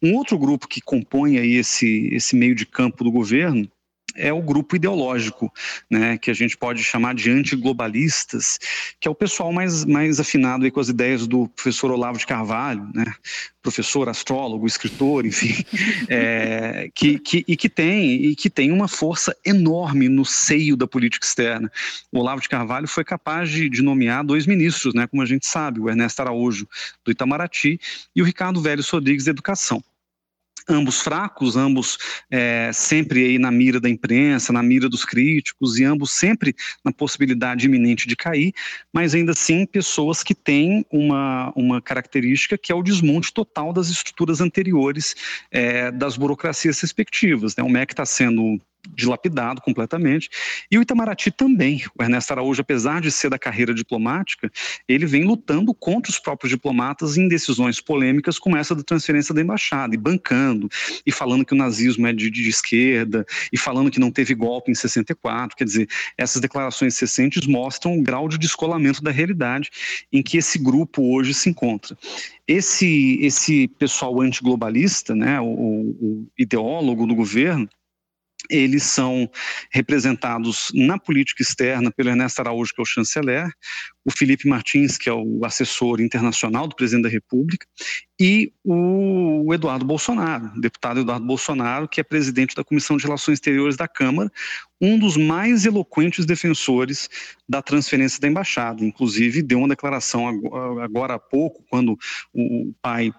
Um 0.02 0.14
outro 0.14 0.38
grupo 0.38 0.66
que 0.66 0.80
compõe 0.80 1.38
aí 1.38 1.54
esse, 1.54 2.08
esse 2.12 2.34
meio 2.36 2.54
de 2.54 2.66
campo 2.66 3.04
do 3.04 3.10
governo 3.10 3.68
é 4.16 4.32
o 4.32 4.42
grupo 4.42 4.76
ideológico, 4.76 5.52
né, 5.90 6.18
que 6.18 6.30
a 6.30 6.34
gente 6.34 6.56
pode 6.56 6.82
chamar 6.82 7.14
de 7.14 7.30
antiglobalistas, 7.30 8.58
que 9.00 9.06
é 9.06 9.10
o 9.10 9.14
pessoal 9.14 9.52
mais, 9.52 9.84
mais 9.84 10.18
afinado 10.18 10.70
com 10.70 10.80
as 10.80 10.88
ideias 10.88 11.26
do 11.26 11.48
professor 11.48 11.90
Olavo 11.90 12.18
de 12.18 12.26
Carvalho, 12.26 12.88
né, 12.94 13.04
professor, 13.62 14.08
astrólogo, 14.08 14.66
escritor, 14.66 15.26
enfim, 15.26 15.54
é, 16.08 16.90
que, 16.94 17.18
que, 17.18 17.44
e, 17.46 17.56
que 17.56 17.68
tem, 17.68 18.24
e 18.26 18.34
que 18.34 18.48
tem 18.48 18.72
uma 18.72 18.88
força 18.88 19.36
enorme 19.44 20.08
no 20.08 20.24
seio 20.24 20.76
da 20.76 20.86
política 20.86 21.26
externa. 21.26 21.70
O 22.10 22.18
Olavo 22.18 22.40
de 22.40 22.48
Carvalho 22.48 22.88
foi 22.88 23.04
capaz 23.04 23.50
de, 23.50 23.68
de 23.68 23.82
nomear 23.82 24.24
dois 24.24 24.46
ministros, 24.46 24.94
né, 24.94 25.06
como 25.06 25.22
a 25.22 25.26
gente 25.26 25.46
sabe, 25.46 25.80
o 25.80 25.88
Ernesto 25.88 26.20
Araújo, 26.20 26.66
do 27.04 27.10
Itamaraty, 27.10 27.78
e 28.16 28.22
o 28.22 28.24
Ricardo 28.24 28.60
Vélez 28.60 28.88
Rodrigues, 28.88 29.26
da 29.26 29.30
Educação. 29.30 29.82
Ambos 30.68 31.00
fracos, 31.00 31.56
ambos 31.56 31.98
é, 32.30 32.70
sempre 32.72 33.24
aí 33.24 33.38
na 33.38 33.50
mira 33.50 33.80
da 33.80 33.88
imprensa, 33.88 34.52
na 34.52 34.62
mira 34.62 34.88
dos 34.88 35.04
críticos, 35.04 35.78
e 35.78 35.84
ambos 35.84 36.10
sempre 36.12 36.54
na 36.84 36.92
possibilidade 36.92 37.66
iminente 37.66 38.06
de 38.06 38.14
cair, 38.14 38.52
mas 38.92 39.14
ainda 39.14 39.32
assim 39.32 39.64
pessoas 39.64 40.22
que 40.22 40.34
têm 40.34 40.84
uma, 40.90 41.52
uma 41.56 41.80
característica 41.80 42.58
que 42.58 42.70
é 42.70 42.74
o 42.74 42.82
desmonte 42.82 43.32
total 43.32 43.72
das 43.72 43.88
estruturas 43.88 44.40
anteriores 44.40 45.14
é, 45.50 45.90
das 45.90 46.16
burocracias 46.16 46.80
respectivas. 46.80 47.56
Né? 47.56 47.62
O 47.62 47.68
MEC 47.68 47.92
está 47.92 48.04
sendo 48.04 48.60
dilapidado 48.94 49.60
completamente. 49.60 50.28
E 50.70 50.78
o 50.78 50.82
Itamaraty 50.82 51.30
também. 51.30 51.84
O 51.98 52.02
Ernesto 52.02 52.32
Araújo, 52.32 52.60
apesar 52.60 53.00
de 53.00 53.10
ser 53.10 53.30
da 53.30 53.38
carreira 53.38 53.74
diplomática, 53.74 54.50
ele 54.88 55.06
vem 55.06 55.24
lutando 55.24 55.74
contra 55.74 56.10
os 56.10 56.18
próprios 56.18 56.50
diplomatas 56.50 57.16
em 57.16 57.28
decisões 57.28 57.80
polêmicas 57.80 58.38
como 58.38 58.56
essa 58.56 58.74
da 58.74 58.82
transferência 58.82 59.34
da 59.34 59.40
embaixada, 59.40 59.94
e 59.94 59.98
bancando, 59.98 60.68
e 61.04 61.12
falando 61.12 61.44
que 61.44 61.54
o 61.54 61.56
nazismo 61.56 62.06
é 62.06 62.12
de, 62.12 62.30
de 62.30 62.48
esquerda, 62.48 63.24
e 63.52 63.58
falando 63.58 63.90
que 63.90 64.00
não 64.00 64.10
teve 64.10 64.34
golpe 64.34 64.70
em 64.70 64.74
64. 64.74 65.56
Quer 65.56 65.64
dizer, 65.64 65.88
essas 66.16 66.40
declarações 66.40 66.98
recentes 66.98 67.46
mostram 67.46 67.98
o 67.98 68.02
grau 68.02 68.28
de 68.28 68.38
descolamento 68.38 69.02
da 69.02 69.10
realidade 69.10 69.70
em 70.12 70.22
que 70.22 70.38
esse 70.38 70.58
grupo 70.58 71.14
hoje 71.14 71.34
se 71.34 71.48
encontra. 71.48 71.96
Esse, 72.46 73.18
esse 73.20 73.68
pessoal 73.68 74.20
antiglobalista, 74.20 75.14
né, 75.14 75.40
o, 75.40 75.44
o 75.44 76.26
ideólogo 76.38 77.06
do 77.06 77.14
governo, 77.14 77.68
eles 78.50 78.84
são 78.84 79.30
representados 79.70 80.70
na 80.74 80.98
política 80.98 81.42
externa 81.42 81.90
pelo 81.90 82.10
Ernesto 82.10 82.40
Araújo, 82.40 82.72
que 82.74 82.80
é 82.80 82.82
o 82.82 82.86
chanceler, 82.86 83.48
o 84.04 84.10
Felipe 84.10 84.48
Martins, 84.48 84.96
que 84.96 85.08
é 85.08 85.12
o 85.12 85.44
assessor 85.44 86.00
internacional 86.00 86.66
do 86.66 86.74
presidente 86.74 87.04
da 87.04 87.08
República, 87.10 87.66
e 88.18 88.52
o 88.64 89.52
Eduardo 89.52 89.84
Bolsonaro, 89.84 90.50
deputado 90.60 91.00
Eduardo 91.00 91.26
Bolsonaro, 91.26 91.88
que 91.88 92.00
é 92.00 92.04
presidente 92.04 92.54
da 92.54 92.64
Comissão 92.64 92.96
de 92.96 93.04
Relações 93.04 93.34
Exteriores 93.34 93.76
da 93.76 93.86
Câmara, 93.86 94.30
um 94.80 94.98
dos 94.98 95.16
mais 95.16 95.66
eloquentes 95.66 96.24
defensores 96.24 97.08
da 97.48 97.60
transferência 97.60 98.20
da 98.20 98.28
embaixada. 98.28 98.84
Inclusive, 98.84 99.42
deu 99.42 99.58
uma 99.58 99.68
declaração 99.68 100.28
agora 100.80 101.14
há 101.14 101.18
pouco, 101.18 101.64
quando 101.68 101.98
o 102.32 102.72
pai 102.80 103.12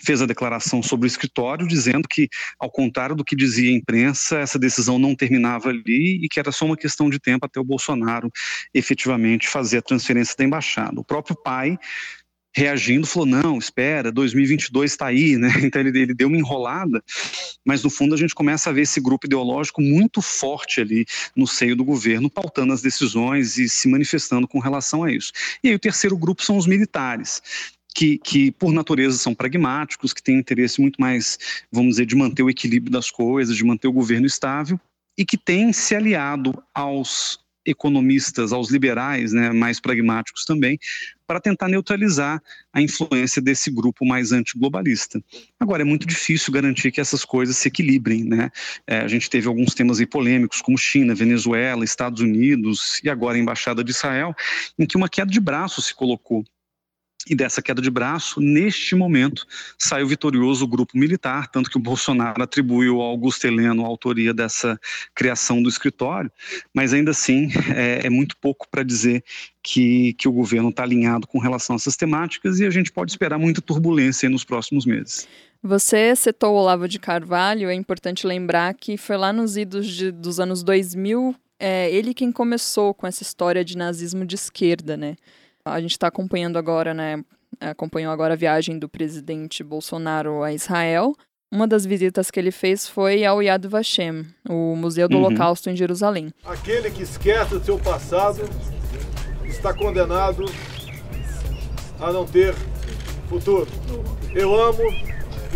fez 0.00 0.22
a 0.22 0.26
declaração 0.26 0.82
sobre 0.82 1.06
o 1.06 1.08
escritório, 1.08 1.66
dizendo 1.66 2.08
que, 2.08 2.28
ao 2.58 2.70
contrário 2.70 3.16
do 3.16 3.24
que 3.24 3.36
dizia 3.36 3.70
a 3.70 3.74
imprensa, 3.74 4.38
essa 4.38 4.58
decisão 4.58 4.98
não 4.98 5.14
terminava 5.14 5.68
ali 5.68 6.20
e 6.22 6.28
que 6.28 6.40
era 6.40 6.52
só 6.52 6.64
uma 6.64 6.76
questão 6.76 7.10
de 7.10 7.18
tempo 7.18 7.46
até 7.46 7.60
o 7.60 7.64
Bolsonaro 7.64 8.30
efetivamente 8.74 9.48
fazer 9.48 9.78
a 9.78 9.82
transferência 9.82 10.34
da 10.36 10.44
embaixada. 10.44 11.00
O 11.00 11.04
próprio 11.04 11.36
pai 11.36 11.78
reagindo, 12.58 13.06
falou: 13.06 13.26
não, 13.26 13.58
espera, 13.58 14.10
2022 14.10 14.90
está 14.90 15.06
aí, 15.06 15.36
né? 15.36 15.48
Então 15.68 15.80
ele, 15.80 15.96
ele, 15.98 16.14
deu 16.14 16.28
uma 16.28 16.36
enrolada, 16.36 17.02
mas 17.64 17.82
no 17.82 17.90
fundo 17.90 18.14
a 18.14 18.18
gente 18.18 18.34
começa 18.34 18.70
a 18.70 18.72
ver 18.72 18.82
esse 18.82 19.00
grupo 19.00 19.26
ideológico 19.26 19.82
muito 19.82 20.22
forte 20.22 20.80
ali 20.80 21.04
no 21.36 21.46
seio 21.46 21.76
do 21.76 21.84
governo, 21.84 22.30
pautando 22.30 22.72
as 22.72 22.82
decisões 22.82 23.58
e 23.58 23.68
se 23.68 23.88
manifestando 23.88 24.48
com 24.48 24.58
relação 24.58 25.04
a 25.04 25.12
isso. 25.12 25.32
E 25.62 25.68
aí 25.68 25.74
o 25.74 25.78
terceiro 25.78 26.16
grupo 26.16 26.42
são 26.42 26.56
os 26.56 26.66
militares 26.66 27.42
que, 27.94 28.18
que, 28.18 28.50
por 28.52 28.72
natureza 28.72 29.18
são 29.18 29.34
pragmáticos, 29.34 30.12
que 30.12 30.22
têm 30.22 30.38
interesse 30.38 30.80
muito 30.80 31.00
mais, 31.00 31.38
vamos 31.70 31.92
dizer, 31.92 32.06
de 32.06 32.14
manter 32.14 32.42
o 32.42 32.50
equilíbrio 32.50 32.92
das 32.92 33.10
coisas, 33.10 33.56
de 33.56 33.64
manter 33.64 33.88
o 33.88 33.92
governo 33.92 34.26
estável, 34.26 34.78
e 35.16 35.24
que 35.24 35.36
têm 35.36 35.72
se 35.72 35.96
aliado 35.96 36.62
aos 36.72 37.40
economistas, 37.66 38.52
aos 38.52 38.70
liberais, 38.70 39.32
né, 39.32 39.52
mais 39.52 39.78
pragmáticos 39.78 40.44
também, 40.44 40.78
para 41.26 41.40
tentar 41.40 41.68
neutralizar 41.68 42.42
a 42.72 42.80
influência 42.80 43.42
desse 43.42 43.70
grupo 43.70 44.06
mais 44.06 44.32
antiglobalista. 44.32 45.22
Agora, 45.60 45.82
é 45.82 45.84
muito 45.84 46.06
difícil 46.06 46.52
garantir 46.52 46.90
que 46.90 47.00
essas 47.00 47.24
coisas 47.24 47.56
se 47.56 47.68
equilibrem. 47.68 48.24
Né? 48.24 48.50
É, 48.86 49.00
a 49.00 49.08
gente 49.08 49.28
teve 49.28 49.46
alguns 49.46 49.74
temas 49.74 50.02
polêmicos, 50.06 50.62
como 50.62 50.78
China, 50.78 51.14
Venezuela, 51.14 51.84
Estados 51.84 52.22
Unidos 52.22 53.00
e 53.04 53.10
agora 53.10 53.36
a 53.36 53.40
Embaixada 53.40 53.84
de 53.84 53.90
Israel, 53.90 54.34
em 54.78 54.86
que 54.86 54.96
uma 54.96 55.08
queda 55.08 55.30
de 55.30 55.40
braço 55.40 55.82
se 55.82 55.94
colocou 55.94 56.44
e 57.28 57.34
dessa 57.34 57.60
queda 57.60 57.82
de 57.82 57.90
braço, 57.90 58.40
neste 58.40 58.94
momento, 58.94 59.46
saiu 59.78 60.06
vitorioso 60.06 60.64
o 60.64 60.68
grupo 60.68 60.96
militar, 60.96 61.48
tanto 61.48 61.70
que 61.70 61.76
o 61.76 61.80
Bolsonaro 61.80 62.42
atribuiu 62.42 63.00
ao 63.00 63.10
Augusto 63.10 63.46
Heleno 63.46 63.84
a 63.84 63.88
autoria 63.88 64.32
dessa 64.32 64.78
criação 65.14 65.62
do 65.62 65.68
escritório, 65.68 66.30
mas 66.74 66.92
ainda 66.92 67.10
assim 67.10 67.48
é, 67.74 68.06
é 68.06 68.10
muito 68.10 68.36
pouco 68.38 68.66
para 68.70 68.82
dizer 68.82 69.22
que, 69.62 70.14
que 70.14 70.28
o 70.28 70.32
governo 70.32 70.70
está 70.70 70.82
alinhado 70.82 71.26
com 71.26 71.38
relação 71.38 71.74
a 71.74 71.78
essas 71.78 71.96
temáticas 71.96 72.58
e 72.60 72.66
a 72.66 72.70
gente 72.70 72.90
pode 72.90 73.10
esperar 73.10 73.38
muita 73.38 73.60
turbulência 73.60 74.28
nos 74.28 74.44
próximos 74.44 74.86
meses. 74.86 75.28
Você 75.62 76.14
citou 76.14 76.54
o 76.54 76.56
Olavo 76.56 76.88
de 76.88 76.98
Carvalho, 76.98 77.68
é 77.68 77.74
importante 77.74 78.26
lembrar 78.26 78.72
que 78.74 78.96
foi 78.96 79.16
lá 79.16 79.32
nos 79.32 79.56
idos 79.56 79.88
de, 79.88 80.12
dos 80.12 80.38
anos 80.38 80.62
2000, 80.62 81.34
é, 81.58 81.90
ele 81.90 82.14
quem 82.14 82.30
começou 82.30 82.94
com 82.94 83.06
essa 83.06 83.22
história 83.22 83.64
de 83.64 83.76
nazismo 83.76 84.24
de 84.24 84.36
esquerda, 84.36 84.96
né? 84.96 85.16
A 85.70 85.80
gente 85.80 85.92
está 85.92 86.08
acompanhando 86.08 86.58
agora, 86.58 86.92
né? 86.94 87.22
Acompanhou 87.60 88.12
agora 88.12 88.34
a 88.34 88.36
viagem 88.36 88.78
do 88.78 88.88
presidente 88.88 89.62
Bolsonaro 89.64 90.42
a 90.42 90.52
Israel. 90.52 91.14
Uma 91.50 91.66
das 91.66 91.86
visitas 91.86 92.30
que 92.30 92.38
ele 92.38 92.50
fez 92.50 92.86
foi 92.86 93.24
ao 93.24 93.42
Yad 93.42 93.66
Vashem, 93.66 94.26
o 94.48 94.76
Museu 94.76 95.08
do 95.08 95.16
uhum. 95.16 95.24
Holocausto 95.24 95.70
em 95.70 95.76
Jerusalém. 95.76 96.30
Aquele 96.44 96.90
que 96.90 97.02
esquece 97.02 97.54
o 97.54 97.64
seu 97.64 97.78
passado 97.78 98.42
está 99.44 99.72
condenado 99.72 100.44
a 101.98 102.12
não 102.12 102.26
ter 102.26 102.54
futuro. 103.28 103.66
Eu 104.34 104.54
amo 104.54 104.82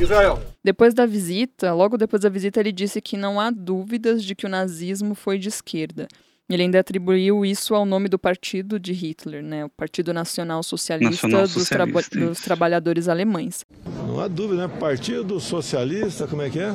Israel. 0.01 0.43
Depois 0.65 0.95
da 0.95 1.05
visita, 1.05 1.75
logo 1.75 1.99
depois 1.99 2.23
da 2.23 2.29
visita, 2.29 2.61
ele 2.61 2.73
disse 2.73 3.01
que 3.01 3.17
não 3.17 3.39
há 3.39 3.51
dúvidas 3.51 4.25
de 4.25 4.35
que 4.35 4.47
o 4.47 4.49
nazismo 4.49 5.15
foi 5.15 5.39
de 5.39 5.49
esquerda. 5.49 6.09
Ele 6.51 6.65
ainda 6.65 6.81
atribuiu 6.81 7.45
isso 7.45 7.75
ao 7.75 7.87
nome 7.87 8.09
do 8.09 8.19
partido 8.19 8.79
de 8.79 8.93
Hitler, 8.93 9.43
né? 9.43 9.65
o 9.65 9.69
Partido 9.69 10.13
Nacional 10.13 10.63
Socialista, 10.63 11.27
Nacional 11.27 11.43
dos, 11.43 11.53
Socialista 11.53 11.75
traba 12.11 12.29
dos, 12.29 12.41
Trabalhadores 12.41 13.09
Alemães. 13.09 13.65
Não 14.07 14.21
há 14.21 14.29
dúvida, 14.29 14.67
né? 14.67 14.75
Partido 14.79 15.41
Socialista, 15.41 16.27
como 16.27 16.43
é 16.43 16.51
que 16.51 16.59
é? 16.59 16.75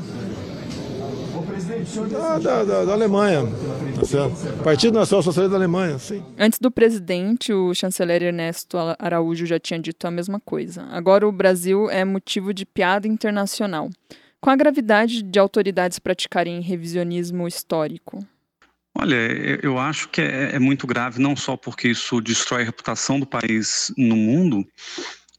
Da, 2.12 2.40
da, 2.40 2.64
da, 2.64 2.86
da 2.86 2.94
Alemanha, 2.94 3.42
tá 3.96 4.06
certo? 4.06 4.64
Partido 4.64 4.98
Nacional 4.98 5.24
Socialista 5.24 5.50
da 5.50 5.58
Alemanha, 5.58 6.00
sim. 6.00 6.24
Antes 6.38 6.60
do 6.60 6.72
presidente, 6.72 7.52
o 7.54 7.74
chanceler 7.74 8.24
Ernesto 8.24 8.78
Araújo 8.98 9.46
já 9.46 9.60
tinha 9.60 9.80
dito 9.80 10.06
a 10.08 10.12
mesma 10.12 10.40
coisa. 10.40 10.84
Agora 10.90 11.28
o 11.28 11.32
Brasil 11.32 11.90
é 11.90 12.04
motivo 12.06 12.54
de 12.54 12.66
piada 12.66 13.08
internacional. 13.08 13.90
Com 14.40 14.50
a 14.50 14.56
gravidade 14.56 15.22
de 15.22 15.40
autoridades 15.40 16.00
praticarem 16.00 16.62
revisionismo 16.62 17.48
histórico, 17.48 18.24
Olha, 19.00 19.16
eu 19.62 19.78
acho 19.78 20.10
que 20.10 20.20
é, 20.20 20.56
é, 20.56 20.60
muito 20.60 20.88
grave, 20.88 21.22
não 21.22 21.36
só 21.36 21.56
porque 21.56 21.88
isso 21.88 22.20
destrói 22.20 22.64
a 22.64 22.66
reputação 22.66 23.20
do 23.20 23.28
país 23.28 23.94
no 23.96 24.16
mundo, 24.16 24.68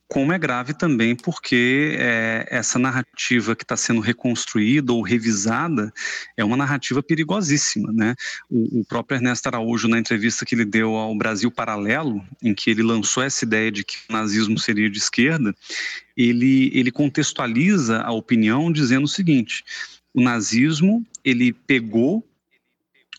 como 0.06 0.32
é 0.32 0.38
grave 0.38 0.72
também 0.72 1.16
porque 1.16 1.96
é, 1.98 2.46
essa 2.50 2.78
narrativa 2.78 3.56
que 3.56 3.64
está 3.64 3.76
sendo 3.76 4.00
reconstruída 4.00 4.92
ou 4.92 5.02
revisada 5.02 5.92
é 6.36 6.44
uma 6.44 6.56
narrativa 6.56 7.02
perigosíssima. 7.02 7.92
Né? 7.92 8.14
O, 8.48 8.80
o, 8.80 8.84
próprio 8.84 9.16
Ernesto 9.16 9.48
Araújo, 9.48 9.88
na 9.88 9.98
entrevista 9.98 10.46
que 10.46 10.54
ele 10.54 10.64
deu 10.64 10.94
ao 10.94 11.12
Brasil 11.16 11.50
Paralelo, 11.50 12.24
em 12.40 12.54
que 12.54 12.70
ele 12.70 12.84
lançou 12.84 13.24
essa 13.24 13.44
ideia 13.44 13.72
de 13.72 13.82
que 13.82 13.96
o 14.08 14.12
nazismo 14.12 14.56
seria 14.56 14.88
de 14.88 14.98
esquerda, 14.98 15.52
ele, 16.16 16.70
ele 16.72 16.92
contextualiza 16.92 18.02
a 18.02 18.12
opinião 18.12 18.70
dizendo 18.70 19.04
o 19.04 19.08
seguinte: 19.08 19.64
o 20.14 20.20
nazismo 20.20 21.04
ele 21.24 21.52
pegou 21.52 22.24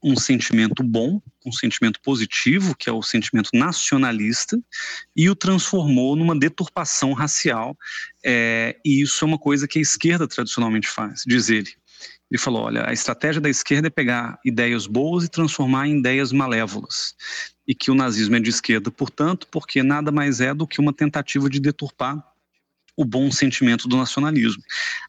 um 0.04 0.16
sentimento 0.16 0.84
bom, 0.84 1.22
um 1.46 1.52
sentimento 1.52 2.00
positivo, 2.02 2.76
que 2.76 2.90
é 2.90 2.94
o 2.94 3.02
sentimento 3.02 3.50
nacionalista, 3.54 4.60
e 5.16 5.30
o 5.30 5.36
transformou 5.36 6.16
numa 6.16 6.38
deturpação 6.38 7.14
racial. 7.14 7.78
É, 8.24 8.78
e 8.86 9.02
isso 9.02 9.24
é 9.24 9.28
uma 9.28 9.38
coisa 9.38 9.68
que 9.68 9.80
a 9.80 9.82
esquerda 9.82 10.28
tradicionalmente 10.28 10.88
faz, 10.88 11.24
diz 11.26 11.50
ele. 11.50 11.70
Ele 12.32 12.40
falou: 12.40 12.64
olha, 12.64 12.88
a 12.88 12.94
estratégia 12.94 13.42
da 13.42 13.50
esquerda 13.50 13.88
é 13.88 13.92
pegar 13.92 14.40
ideias 14.46 14.86
boas 14.86 15.24
e 15.24 15.30
transformar 15.30 15.88
em 15.88 16.00
ideias 16.00 16.32
malévolas. 16.32 17.16
E 17.68 17.76
que 17.76 17.92
o 17.92 17.96
nazismo 17.96 18.36
é 18.36 18.40
de 18.40 18.50
esquerda, 18.50 18.90
portanto, 18.90 19.48
porque 19.52 19.84
nada 19.84 20.12
mais 20.12 20.42
é 20.42 20.54
do 20.54 20.68
que 20.68 20.80
uma 20.80 20.94
tentativa 20.94 21.50
de 21.50 21.60
deturpar 21.60 22.24
o 23.00 23.06
bom 23.06 23.32
sentimento 23.32 23.88
do 23.88 23.96
nacionalismo. 23.96 24.62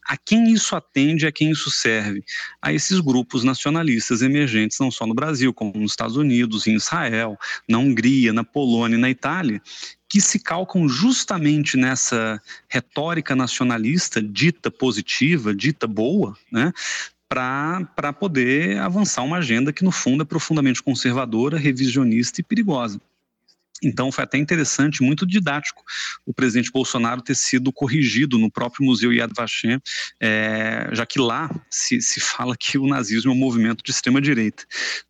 A 0.07 0.15
quem 0.15 0.53
isso 0.53 0.77
atende, 0.77 1.27
a 1.27 1.31
quem 1.31 1.51
isso 1.51 1.69
serve? 1.69 2.23
A 2.61 2.71
esses 2.71 3.01
grupos 3.01 3.43
nacionalistas 3.43 4.21
emergentes, 4.21 4.79
não 4.79 4.89
só 4.89 5.05
no 5.05 5.13
Brasil, 5.13 5.53
como 5.53 5.73
nos 5.75 5.91
Estados 5.91 6.15
Unidos, 6.15 6.67
em 6.67 6.75
Israel, 6.75 7.37
na 7.67 7.79
Hungria, 7.79 8.31
na 8.31 8.45
Polônia 8.45 8.95
e 8.95 8.99
na 8.99 9.09
Itália, 9.09 9.61
que 10.07 10.21
se 10.21 10.39
calcam 10.39 10.87
justamente 10.87 11.75
nessa 11.75 12.41
retórica 12.69 13.35
nacionalista 13.35 14.21
dita 14.21 14.71
positiva, 14.71 15.53
dita 15.53 15.85
boa, 15.85 16.37
né? 16.49 16.71
para 17.27 18.13
poder 18.13 18.77
avançar 18.79 19.21
uma 19.23 19.39
agenda 19.39 19.73
que, 19.73 19.83
no 19.83 19.91
fundo, 19.91 20.23
é 20.23 20.25
profundamente 20.25 20.81
conservadora, 20.81 21.57
revisionista 21.57 22.39
e 22.39 22.43
perigosa. 22.43 23.01
Então 23.81 24.11
foi 24.11 24.23
até 24.23 24.37
interessante, 24.37 25.01
muito 25.01 25.25
didático, 25.25 25.83
o 26.25 26.33
presidente 26.33 26.71
Bolsonaro 26.71 27.21
ter 27.21 27.35
sido 27.35 27.71
corrigido 27.71 28.37
no 28.37 28.51
próprio 28.51 28.85
Museu 28.85 29.11
Yad 29.11 29.31
Vashem, 29.35 29.81
é, 30.19 30.89
já 30.93 31.05
que 31.05 31.19
lá 31.19 31.49
se, 31.69 32.01
se 32.01 32.19
fala 32.19 32.55
que 32.55 32.77
o 32.77 32.87
nazismo 32.87 33.31
é 33.31 33.33
um 33.33 33.37
movimento 33.37 33.83
de 33.83 33.91
extrema 33.91 34.21
direita. 34.21 34.63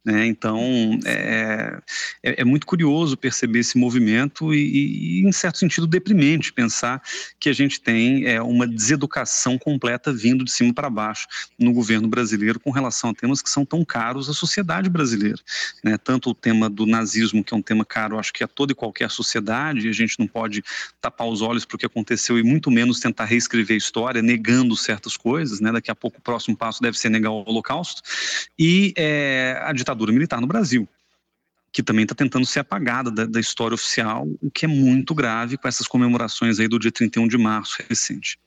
Né? 0.05 0.25
Então 0.27 0.99
é, 1.05 1.79
é, 2.23 2.41
é, 2.41 2.43
muito 2.45 2.65
curioso 2.65 3.17
perceber 3.17 3.59
esse 3.59 3.77
movimento 3.77 4.53
e, 4.53 5.19
e, 5.21 5.27
em 5.27 5.31
certo 5.31 5.57
sentido, 5.57 5.85
deprimente 5.85 6.53
pensar 6.53 7.01
que 7.39 7.49
a 7.49 7.53
gente 7.53 7.81
tem 7.81 8.25
é, 8.25 8.41
uma 8.41 8.67
deseducação 8.67 9.57
completa 9.57 10.13
vindo 10.13 10.43
de 10.43 10.51
cima 10.51 10.73
para 10.73 10.89
baixo 10.89 11.27
no 11.59 11.73
governo 11.73 12.07
brasileiro 12.07 12.59
com 12.59 12.71
relação 12.71 13.09
a 13.09 13.13
temas 13.13 13.41
que 13.41 13.49
são 13.49 13.65
tão 13.65 13.83
caros 13.83 14.29
à 14.29 14.33
sociedade 14.33 14.89
brasileira. 14.89 15.39
Né? 15.83 15.97
Tanto 15.97 16.29
o 16.29 16.33
tema 16.33 16.69
do 16.69 16.85
nazismo, 16.85 17.43
que 17.43 17.53
é 17.53 17.57
um 17.57 17.61
tema 17.61 17.83
caro, 17.83 18.19
acho 18.19 18.31
que 18.31 18.43
a 18.43 18.47
toda 18.61 18.73
e 18.73 18.75
qualquer 18.75 19.09
sociedade, 19.09 19.89
a 19.89 19.91
gente 19.91 20.19
não 20.19 20.27
pode 20.27 20.63
tapar 20.99 21.27
os 21.27 21.41
olhos 21.41 21.65
para 21.65 21.75
o 21.75 21.79
que 21.79 21.85
aconteceu 21.85 22.37
e 22.37 22.43
muito 22.43 22.69
menos 22.69 22.99
tentar 22.99 23.25
reescrever 23.25 23.73
a 23.73 23.77
história, 23.77 24.21
negando 24.21 24.77
certas 24.77 25.17
coisas, 25.17 25.59
né? 25.59 25.71
Daqui 25.71 25.89
a 25.89 25.95
pouco 25.95 26.19
o 26.19 26.21
próximo 26.21 26.55
passo 26.55 26.79
deve 26.79 26.95
ser 26.95 27.09
negar 27.09 27.31
o 27.31 27.43
Holocausto, 27.43 28.03
e 28.59 28.93
é, 28.95 29.59
a 29.63 29.73
ditadura 29.73 30.11
militar 30.11 30.39
no 30.39 30.47
Brasil 30.47 30.87
que 31.73 31.81
também 31.81 32.03
está 32.03 32.13
tentando 32.13 32.45
ser 32.45 32.59
apagada 32.59 33.09
da, 33.09 33.25
da, 33.25 33.39
história 33.39 33.73
oficial, 33.73 34.27
o 34.41 34.51
que 34.51 34.65
é 34.65 34.67
muito 34.67 35.15
grave 35.15 35.55
com 35.55 35.69
essas 35.69 35.87
comemorações 35.87 36.59
aí 36.59 36.67
do 36.67 36.77
dia 36.77 36.91
31 36.91 37.29
de 37.29 37.37
março 37.37 37.81
recente. 37.87 38.37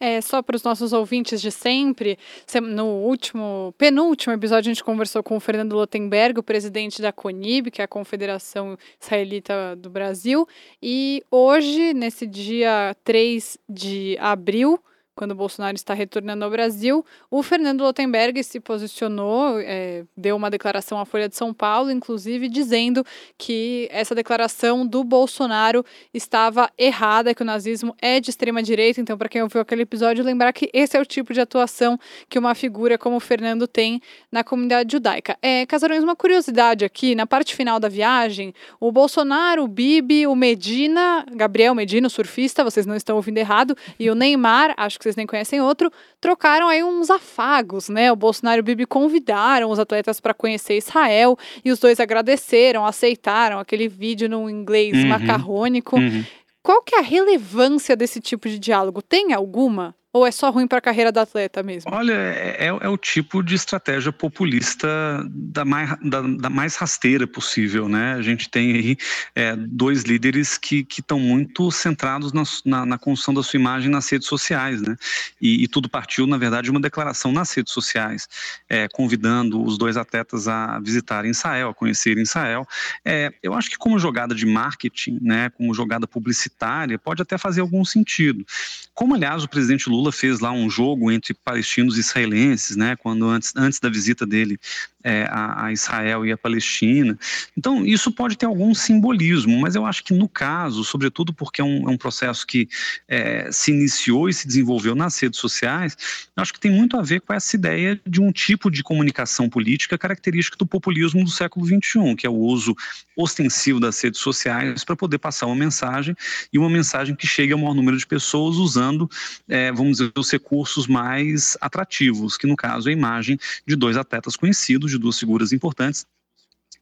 É, 0.00 0.20
só 0.20 0.40
para 0.42 0.54
os 0.54 0.62
nossos 0.62 0.92
ouvintes 0.92 1.40
de 1.40 1.50
sempre, 1.50 2.16
no 2.62 2.86
último, 2.86 3.74
penúltimo 3.76 4.32
episódio, 4.32 4.70
a 4.70 4.74
gente 4.74 4.84
conversou 4.84 5.24
com 5.24 5.36
o 5.36 5.40
Fernando 5.40 5.72
Lotenberg, 5.72 6.38
o 6.38 6.42
presidente 6.42 7.02
da 7.02 7.12
CONIB, 7.12 7.72
que 7.72 7.80
é 7.80 7.84
a 7.84 7.88
Confederação 7.88 8.78
Israelita 9.00 9.74
do 9.74 9.90
Brasil. 9.90 10.46
E 10.80 11.24
hoje, 11.30 11.92
nesse 11.94 12.28
dia 12.28 12.94
3 13.02 13.58
de 13.68 14.16
abril, 14.20 14.80
quando 15.18 15.34
Bolsonaro 15.34 15.74
está 15.74 15.94
retornando 15.94 16.44
ao 16.44 16.50
Brasil, 16.50 17.04
o 17.28 17.42
Fernando 17.42 17.80
Lotenberg 17.80 18.40
se 18.44 18.60
posicionou, 18.60 19.58
é, 19.58 20.04
deu 20.16 20.36
uma 20.36 20.48
declaração 20.48 21.00
à 21.00 21.04
Folha 21.04 21.28
de 21.28 21.34
São 21.34 21.52
Paulo, 21.52 21.90
inclusive 21.90 22.48
dizendo 22.48 23.04
que 23.36 23.88
essa 23.90 24.14
declaração 24.14 24.86
do 24.86 25.02
Bolsonaro 25.02 25.84
estava 26.14 26.70
errada, 26.78 27.34
que 27.34 27.42
o 27.42 27.44
nazismo 27.44 27.96
é 28.00 28.20
de 28.20 28.30
extrema 28.30 28.62
direita. 28.62 29.00
Então, 29.00 29.18
para 29.18 29.28
quem 29.28 29.42
ouviu 29.42 29.60
aquele 29.60 29.82
episódio, 29.82 30.24
lembrar 30.24 30.52
que 30.52 30.70
esse 30.72 30.96
é 30.96 31.00
o 31.00 31.04
tipo 31.04 31.34
de 31.34 31.40
atuação 31.40 31.98
que 32.28 32.38
uma 32.38 32.54
figura 32.54 32.96
como 32.96 33.16
o 33.16 33.20
Fernando 33.20 33.66
tem 33.66 34.00
na 34.30 34.44
comunidade 34.44 34.92
judaica. 34.92 35.36
É, 35.42 35.66
Casarões, 35.66 36.04
uma 36.04 36.14
curiosidade 36.14 36.84
aqui, 36.84 37.16
na 37.16 37.26
parte 37.26 37.56
final 37.56 37.80
da 37.80 37.88
viagem, 37.88 38.54
o 38.78 38.92
Bolsonaro, 38.92 39.64
o 39.64 39.68
Bibi, 39.68 40.28
o 40.28 40.36
Medina, 40.36 41.26
Gabriel 41.32 41.74
Medina, 41.74 42.06
o 42.06 42.10
surfista, 42.10 42.62
vocês 42.62 42.86
não 42.86 42.94
estão 42.94 43.16
ouvindo 43.16 43.38
errado, 43.38 43.76
e 43.98 44.08
o 44.08 44.14
Neymar, 44.14 44.74
acho 44.76 44.96
que 44.96 45.07
vocês 45.08 45.16
nem 45.16 45.26
conhecem 45.26 45.60
outro, 45.60 45.90
trocaram 46.20 46.68
aí 46.68 46.84
uns 46.84 47.10
afagos, 47.10 47.88
né? 47.88 48.12
O 48.12 48.16
Bolsonaro 48.16 48.58
e 48.58 48.60
o 48.60 48.64
Bibi 48.64 48.86
convidaram 48.86 49.70
os 49.70 49.78
atletas 49.78 50.20
para 50.20 50.34
conhecer 50.34 50.76
Israel 50.76 51.36
e 51.64 51.70
os 51.70 51.78
dois 51.78 51.98
agradeceram, 51.98 52.84
aceitaram 52.84 53.58
aquele 53.58 53.88
vídeo 53.88 54.28
no 54.28 54.48
inglês 54.48 54.96
uhum. 54.96 55.08
macarrônico. 55.08 55.96
Uhum. 55.96 56.24
Qual 56.62 56.82
que 56.82 56.94
é 56.94 56.98
a 56.98 57.02
relevância 57.02 57.96
desse 57.96 58.20
tipo 58.20 58.48
de 58.48 58.58
diálogo? 58.58 59.00
Tem 59.00 59.32
alguma? 59.32 59.94
Ou 60.18 60.26
é 60.26 60.32
só 60.32 60.50
ruim 60.50 60.66
para 60.66 60.78
a 60.78 60.80
carreira 60.80 61.12
do 61.12 61.20
atleta 61.20 61.62
mesmo? 61.62 61.94
Olha, 61.94 62.12
é, 62.12 62.56
é, 62.58 62.66
é, 62.66 62.88
o 62.88 62.96
tipo 62.96 63.40
de 63.40 63.54
estratégia 63.54 64.10
populista 64.10 64.88
da 65.30 65.64
mais, 65.64 65.96
da, 66.02 66.22
da 66.22 66.50
mais 66.50 66.74
rasteira 66.74 67.24
possível, 67.24 67.88
né? 67.88 68.14
A 68.14 68.22
gente 68.22 68.50
tem 68.50 68.72
aí 68.72 68.96
é, 69.32 69.54
dois 69.54 70.02
líderes 70.02 70.58
que 70.58 70.84
estão 70.90 71.20
muito 71.20 71.70
centrados 71.70 72.32
na, 72.32 72.42
na, 72.64 72.84
na, 72.84 72.98
construção 72.98 73.32
da 73.32 73.44
sua 73.44 73.60
imagem 73.60 73.88
nas 73.88 74.10
redes 74.10 74.26
sociais, 74.26 74.82
né? 74.82 74.96
E, 75.40 75.62
e 75.62 75.68
tudo 75.68 75.88
partiu, 75.88 76.26
na 76.26 76.36
verdade, 76.36 76.64
de 76.64 76.72
uma 76.72 76.80
declaração 76.80 77.30
nas 77.30 77.52
redes 77.52 77.72
sociais, 77.72 78.28
é, 78.68 78.88
convidando 78.88 79.62
os 79.62 79.78
dois 79.78 79.96
atletas 79.96 80.48
a 80.48 80.80
visitarem 80.80 81.30
Israel, 81.30 81.68
a 81.68 81.74
conhecerem 81.74 82.24
Israel. 82.24 82.66
É, 83.04 83.32
eu 83.40 83.54
acho 83.54 83.70
que 83.70 83.78
como 83.78 84.00
jogada 84.00 84.34
de 84.34 84.44
marketing, 84.44 85.20
né, 85.22 85.48
como 85.50 85.72
jogada 85.72 86.08
publicitária, 86.08 86.98
pode 86.98 87.22
até 87.22 87.38
fazer 87.38 87.60
algum 87.60 87.84
sentido. 87.84 88.44
Como, 88.92 89.14
aliás, 89.14 89.44
o 89.44 89.48
presidente 89.48 89.88
Lula 89.88 90.07
Lula 90.08 90.12
fez 90.12 90.40
lá 90.40 90.50
um 90.50 90.68
jogo 90.68 91.10
entre 91.10 91.34
palestinos 91.34 91.96
e 91.96 92.00
israelenses, 92.00 92.76
né, 92.76 92.96
quando 92.96 93.28
antes, 93.28 93.52
antes 93.56 93.78
da 93.78 93.88
visita 93.88 94.26
dele 94.26 94.58
é, 95.04 95.24
a, 95.30 95.66
a, 95.66 95.72
Israel 95.72 96.26
e 96.26 96.32
a 96.32 96.36
Palestina. 96.36 97.18
Então, 97.56 97.84
isso 97.86 98.10
pode 98.10 98.36
ter 98.36 98.46
algum 98.46 98.74
simbolismo, 98.74 99.58
mas 99.60 99.74
eu 99.74 99.86
acho 99.86 100.02
que 100.04 100.12
no 100.12 100.28
caso, 100.28 100.84
sobretudo 100.84 101.32
porque 101.32 101.60
é 101.60 101.64
um, 101.64 101.88
é 101.88 101.92
um 101.92 101.96
processo 101.96 102.46
que 102.46 102.68
é, 103.06 103.50
se 103.52 103.70
iniciou 103.70 104.28
e 104.28 104.34
se 104.34 104.46
desenvolveu 104.46 104.94
nas 104.94 105.18
redes 105.18 105.38
sociais, 105.38 105.96
acho 106.36 106.52
que 106.52 106.60
tem 106.60 106.70
muito 106.70 106.96
a 106.96 107.02
ver 107.02 107.20
com 107.20 107.32
essa 107.32 107.56
ideia 107.56 108.00
de 108.06 108.20
um 108.20 108.32
tipo 108.32 108.70
de 108.70 108.82
comunicação 108.82 109.48
política 109.48 109.96
característica 109.96 110.56
do 110.56 110.66
populismo 110.66 111.24
do 111.24 111.30
século 111.30 111.64
XXI, 111.66 112.14
que 112.16 112.26
é 112.26 112.30
o 112.30 112.36
uso 112.36 112.76
ostensivo 113.16 113.80
das 113.80 114.00
redes 114.00 114.20
sociais 114.20 114.84
para 114.84 114.96
poder 114.96 115.18
passar 115.18 115.46
uma 115.46 115.56
mensagem 115.56 116.14
e 116.52 116.58
uma 116.58 116.70
mensagem 116.70 117.14
que 117.14 117.26
chegue 117.26 117.52
ao 117.52 117.58
maior 117.58 117.74
número 117.74 117.96
de 117.96 118.06
pessoas 118.06 118.56
usando, 118.56 119.08
é, 119.48 119.72
vamos 119.72 119.97
os 120.16 120.30
recursos 120.30 120.86
mais 120.86 121.56
atrativos, 121.60 122.36
que 122.36 122.46
no 122.46 122.56
caso 122.56 122.88
é 122.88 122.92
a 122.92 122.96
imagem 122.96 123.38
de 123.66 123.76
dois 123.76 123.96
atletas 123.96 124.36
conhecidos, 124.36 124.90
de 124.90 124.98
duas 124.98 125.18
figuras 125.18 125.52
importantes, 125.52 126.06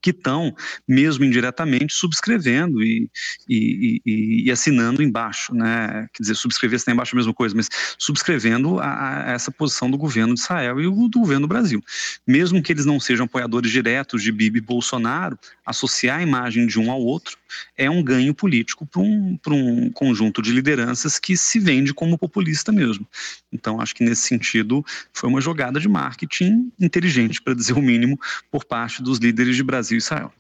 que 0.01 0.11
estão, 0.11 0.55
mesmo 0.87 1.25
indiretamente, 1.25 1.95
subscrevendo 1.95 2.83
e, 2.83 3.11
e, 3.49 4.01
e, 4.05 4.45
e, 4.47 4.51
assinando 4.51 5.03
embaixo, 5.03 5.55
né? 5.55 6.09
Quer 6.13 6.23
dizer, 6.23 6.35
subscrever 6.35 6.77
está 6.77 6.93
embaixo 6.93 7.15
é 7.15 7.17
a 7.17 7.19
mesma 7.19 7.35
coisa, 7.35 7.55
mas 7.55 7.69
subscrevendo 7.99 8.79
a, 8.79 9.31
a 9.31 9.33
essa 9.33 9.51
posição 9.51 9.91
do 9.91 9.99
governo 9.99 10.35
de 10.35 10.41
Israel 10.41 10.81
e 10.81 10.87
o 10.87 11.09
do 11.09 11.21
governo 11.21 11.47
do 11.47 11.49
Brasil. 11.49 11.83
Mesmo 12.27 12.63
que 12.63 12.73
eles 12.73 12.87
não 12.87 13.01
sejam 13.01 13.27
apoiadores 13.27 13.71
diretos 13.71 14.23
de 14.23 14.33
Bibi 14.33 14.59
e 14.59 14.63
Bolsonaro, 14.63 15.39
associar 15.65 16.19
a 16.19 16.23
imagem 16.23 16.67
de 16.67 16.79
um 16.79 16.91
ao 16.91 17.01
outro 17.01 17.37
é 17.77 17.89
um 17.91 18.03
ganho 18.03 18.35
político 18.35 18.87
para 18.87 19.03
um, 19.03 19.39
um 19.49 19.91
conjunto 19.91 20.43
de 20.43 20.53
lideranças 20.53 21.19
que 21.19 21.37
se 21.37 21.59
vende 21.59 21.95
como 21.95 22.19
populista 22.19 22.73
mesmo. 22.73 23.07
Então, 23.53 23.81
acho 23.81 23.95
que 23.95 24.05
nesse 24.05 24.23
sentido 24.23 24.85
foi 25.13 25.29
uma 25.29 25.41
jogada 25.41 25.81
de 25.81 25.89
marketing 25.89 26.71
inteligente, 26.79 27.41
para 27.41 27.55
dizer 27.55 27.73
o 27.73 27.83
mínimo, 27.83 28.19
por 28.51 28.65
parte 28.65 29.03
dos 29.03 29.19
líderes 29.19 29.57
de 29.57 29.63
Brasil 29.63 29.96
Israel. 29.97 30.33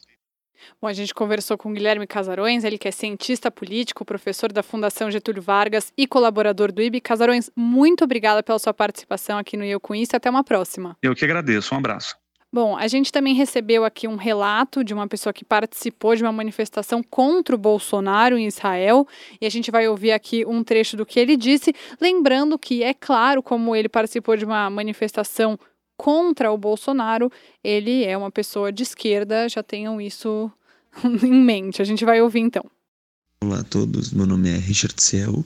Bom, 0.80 0.88
a 0.88 0.92
gente 0.92 1.14
conversou 1.14 1.56
com 1.56 1.72
Guilherme 1.72 2.06
Casarões, 2.06 2.64
ele 2.64 2.78
que 2.78 2.88
é 2.88 2.90
cientista 2.90 3.50
político, 3.50 4.04
professor 4.04 4.52
da 4.52 4.62
Fundação 4.62 5.10
Getúlio 5.10 5.42
Vargas 5.42 5.92
e 5.96 6.06
colaborador 6.06 6.72
do 6.72 6.82
IB. 6.82 7.00
Casarões, 7.00 7.50
muito 7.56 8.04
obrigada 8.04 8.42
pela 8.42 8.58
sua 8.58 8.74
participação 8.74 9.38
aqui 9.38 9.56
no 9.56 9.64
Eu 9.64 9.80
Com 9.80 9.94
Isso. 9.94 10.16
Até 10.16 10.28
uma 10.28 10.44
próxima. 10.44 10.96
Eu 11.02 11.14
que 11.14 11.24
agradeço. 11.24 11.74
Um 11.74 11.78
abraço. 11.78 12.16
Bom, 12.52 12.76
a 12.76 12.86
gente 12.86 13.12
também 13.12 13.34
recebeu 13.34 13.84
aqui 13.84 14.06
um 14.06 14.16
relato 14.16 14.82
de 14.82 14.94
uma 14.94 15.06
pessoa 15.06 15.32
que 15.32 15.44
participou 15.44 16.14
de 16.14 16.22
uma 16.22 16.32
manifestação 16.32 17.02
contra 17.02 17.54
o 17.54 17.58
Bolsonaro 17.58 18.38
em 18.38 18.46
Israel, 18.46 19.06
e 19.40 19.46
a 19.46 19.50
gente 19.50 19.70
vai 19.70 19.88
ouvir 19.88 20.12
aqui 20.12 20.44
um 20.46 20.62
trecho 20.62 20.96
do 20.96 21.04
que 21.04 21.18
ele 21.18 21.36
disse, 21.36 21.74
lembrando 22.00 22.58
que 22.58 22.82
é 22.82 22.94
claro 22.94 23.42
como 23.42 23.74
ele 23.74 23.88
participou 23.88 24.36
de 24.36 24.44
uma 24.44 24.70
manifestação 24.70 25.58
contra 25.96 26.52
o 26.52 26.58
Bolsonaro, 26.58 27.30
ele 27.62 28.04
é 28.04 28.16
uma 28.16 28.30
pessoa 28.30 28.72
de 28.72 28.82
esquerda, 28.82 29.48
já 29.48 29.62
tenham 29.62 30.00
isso 30.00 30.50
em 31.04 31.44
mente. 31.44 31.80
A 31.80 31.84
gente 31.84 32.04
vai 32.04 32.20
ouvir 32.20 32.40
então. 32.40 32.64
Olá 33.40 33.60
a 33.60 33.64
todos, 33.64 34.12
meu 34.12 34.26
nome 34.26 34.50
é 34.50 34.56
Richard 34.56 35.00
Ciel. 35.02 35.44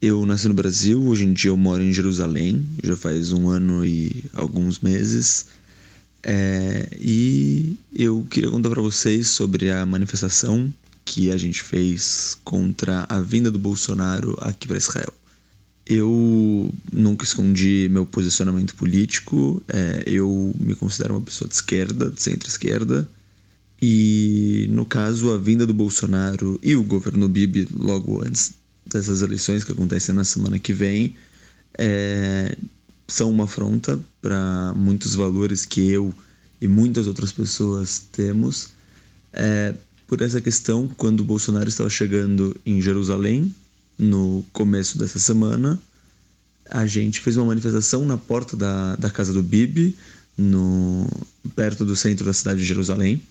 Eu 0.00 0.26
nasci 0.26 0.48
no 0.48 0.54
Brasil, 0.54 1.00
hoje 1.06 1.24
em 1.24 1.32
dia 1.32 1.50
eu 1.50 1.56
moro 1.56 1.82
em 1.82 1.92
Jerusalém, 1.92 2.66
já 2.82 2.96
faz 2.96 3.32
um 3.32 3.48
ano 3.48 3.86
e 3.86 4.24
alguns 4.34 4.80
meses. 4.80 5.46
É, 6.24 6.88
e 6.98 7.76
eu 7.94 8.26
queria 8.28 8.50
contar 8.50 8.70
para 8.70 8.82
vocês 8.82 9.28
sobre 9.28 9.70
a 9.70 9.86
manifestação 9.86 10.72
que 11.04 11.30
a 11.30 11.36
gente 11.36 11.62
fez 11.62 12.38
contra 12.44 13.06
a 13.08 13.20
vinda 13.20 13.50
do 13.50 13.58
Bolsonaro 13.58 14.36
aqui 14.40 14.66
para 14.66 14.76
Israel. 14.76 15.12
Eu 15.84 16.72
nunca 16.92 17.24
escondi 17.24 17.88
meu 17.90 18.06
posicionamento 18.06 18.74
político, 18.76 19.62
é, 19.68 20.04
eu 20.06 20.54
me 20.58 20.74
considero 20.74 21.14
uma 21.14 21.20
pessoa 21.20 21.48
de 21.48 21.54
esquerda, 21.54 22.10
de 22.10 22.22
centro-esquerda, 22.22 23.08
e 23.80 24.68
no 24.70 24.86
caso, 24.86 25.32
a 25.32 25.38
vinda 25.38 25.66
do 25.66 25.74
Bolsonaro 25.74 26.58
e 26.62 26.76
o 26.76 26.84
governo 26.84 27.28
Bibi 27.28 27.66
logo 27.74 28.24
antes 28.24 28.54
dessas 28.86 29.22
eleições 29.22 29.64
que 29.64 29.72
acontecem 29.72 30.14
na 30.14 30.22
semana 30.22 30.58
que 30.58 30.72
vem 30.72 31.16
é, 31.76 32.56
são 33.08 33.30
uma 33.30 33.44
afronta 33.44 33.98
para 34.20 34.72
muitos 34.76 35.16
valores 35.16 35.66
que 35.66 35.90
eu 35.90 36.14
e 36.60 36.68
muitas 36.68 37.08
outras 37.08 37.32
pessoas 37.32 37.98
temos. 38.12 38.70
É, 39.32 39.74
por 40.06 40.20
essa 40.22 40.40
questão, 40.40 40.88
quando 40.96 41.20
o 41.20 41.24
Bolsonaro 41.24 41.68
estava 41.68 41.90
chegando 41.90 42.56
em 42.64 42.80
Jerusalém, 42.80 43.52
no 43.98 44.44
começo 44.52 44.98
dessa 44.98 45.18
semana, 45.18 45.80
a 46.70 46.86
gente 46.86 47.20
fez 47.20 47.36
uma 47.36 47.46
manifestação 47.46 48.04
na 48.04 48.16
porta 48.16 48.56
da, 48.56 48.96
da 48.96 49.10
casa 49.10 49.32
do 49.32 49.42
Bibi, 49.42 49.96
no, 50.36 51.06
perto 51.54 51.84
do 51.84 51.94
centro 51.94 52.24
da 52.24 52.32
cidade 52.32 52.60
de 52.60 52.66
Jerusalém, 52.66 53.22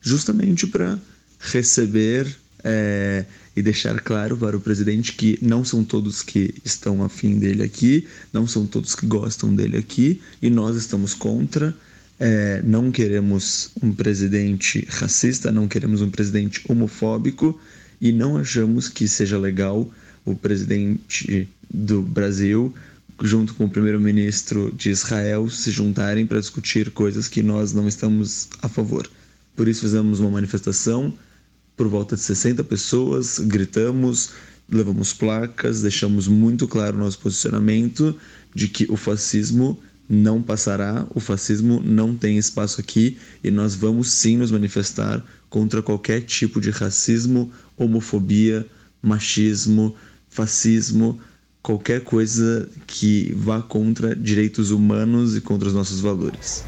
justamente 0.00 0.66
para 0.66 0.98
receber 1.38 2.36
é, 2.62 3.24
e 3.56 3.62
deixar 3.62 4.00
claro 4.00 4.36
para 4.36 4.56
o 4.56 4.60
presidente 4.60 5.14
que 5.14 5.38
não 5.40 5.64
são 5.64 5.82
todos 5.82 6.22
que 6.22 6.54
estão 6.64 7.02
afim 7.02 7.38
dele 7.38 7.62
aqui, 7.62 8.06
não 8.32 8.46
são 8.46 8.66
todos 8.66 8.94
que 8.94 9.06
gostam 9.06 9.54
dele 9.54 9.76
aqui, 9.76 10.20
e 10.40 10.50
nós 10.50 10.76
estamos 10.76 11.14
contra. 11.14 11.74
É, 12.18 12.60
não 12.62 12.92
queremos 12.92 13.70
um 13.82 13.94
presidente 13.94 14.86
racista, 14.90 15.50
não 15.50 15.66
queremos 15.66 16.02
um 16.02 16.10
presidente 16.10 16.62
homofóbico 16.68 17.58
e 18.00 18.12
não 18.12 18.36
achamos 18.36 18.88
que 18.88 19.06
seja 19.06 19.38
legal 19.38 19.90
o 20.24 20.34
presidente 20.34 21.48
do 21.72 22.02
Brasil 22.02 22.74
junto 23.22 23.54
com 23.54 23.66
o 23.66 23.70
primeiro-ministro 23.70 24.72
de 24.74 24.90
Israel 24.90 25.48
se 25.50 25.70
juntarem 25.70 26.26
para 26.26 26.40
discutir 26.40 26.90
coisas 26.90 27.28
que 27.28 27.42
nós 27.42 27.72
não 27.72 27.86
estamos 27.86 28.48
a 28.62 28.68
favor. 28.68 29.08
Por 29.54 29.68
isso 29.68 29.82
fizemos 29.82 30.20
uma 30.20 30.30
manifestação 30.30 31.12
por 31.76 31.88
volta 31.88 32.16
de 32.16 32.22
60 32.22 32.64
pessoas, 32.64 33.38
gritamos, 33.38 34.30
levamos 34.70 35.12
placas, 35.12 35.82
deixamos 35.82 36.28
muito 36.28 36.66
claro 36.66 36.96
nosso 36.96 37.18
posicionamento 37.18 38.16
de 38.54 38.68
que 38.68 38.86
o 38.90 38.96
fascismo 38.96 39.78
não 40.08 40.42
passará, 40.42 41.06
o 41.14 41.20
fascismo 41.20 41.80
não 41.84 42.16
tem 42.16 42.36
espaço 42.36 42.80
aqui 42.80 43.16
e 43.44 43.50
nós 43.50 43.74
vamos 43.74 44.10
sim 44.10 44.36
nos 44.36 44.50
manifestar 44.50 45.24
contra 45.50 45.82
qualquer 45.82 46.22
tipo 46.22 46.60
de 46.60 46.70
racismo, 46.70 47.52
homofobia, 47.76 48.66
machismo, 49.02 49.96
fascismo, 50.28 51.20
qualquer 51.60 52.02
coisa 52.02 52.70
que 52.86 53.34
vá 53.34 53.60
contra 53.60 54.14
direitos 54.14 54.70
humanos 54.70 55.36
e 55.36 55.40
contra 55.40 55.68
os 55.68 55.74
nossos 55.74 56.00
valores. 56.00 56.64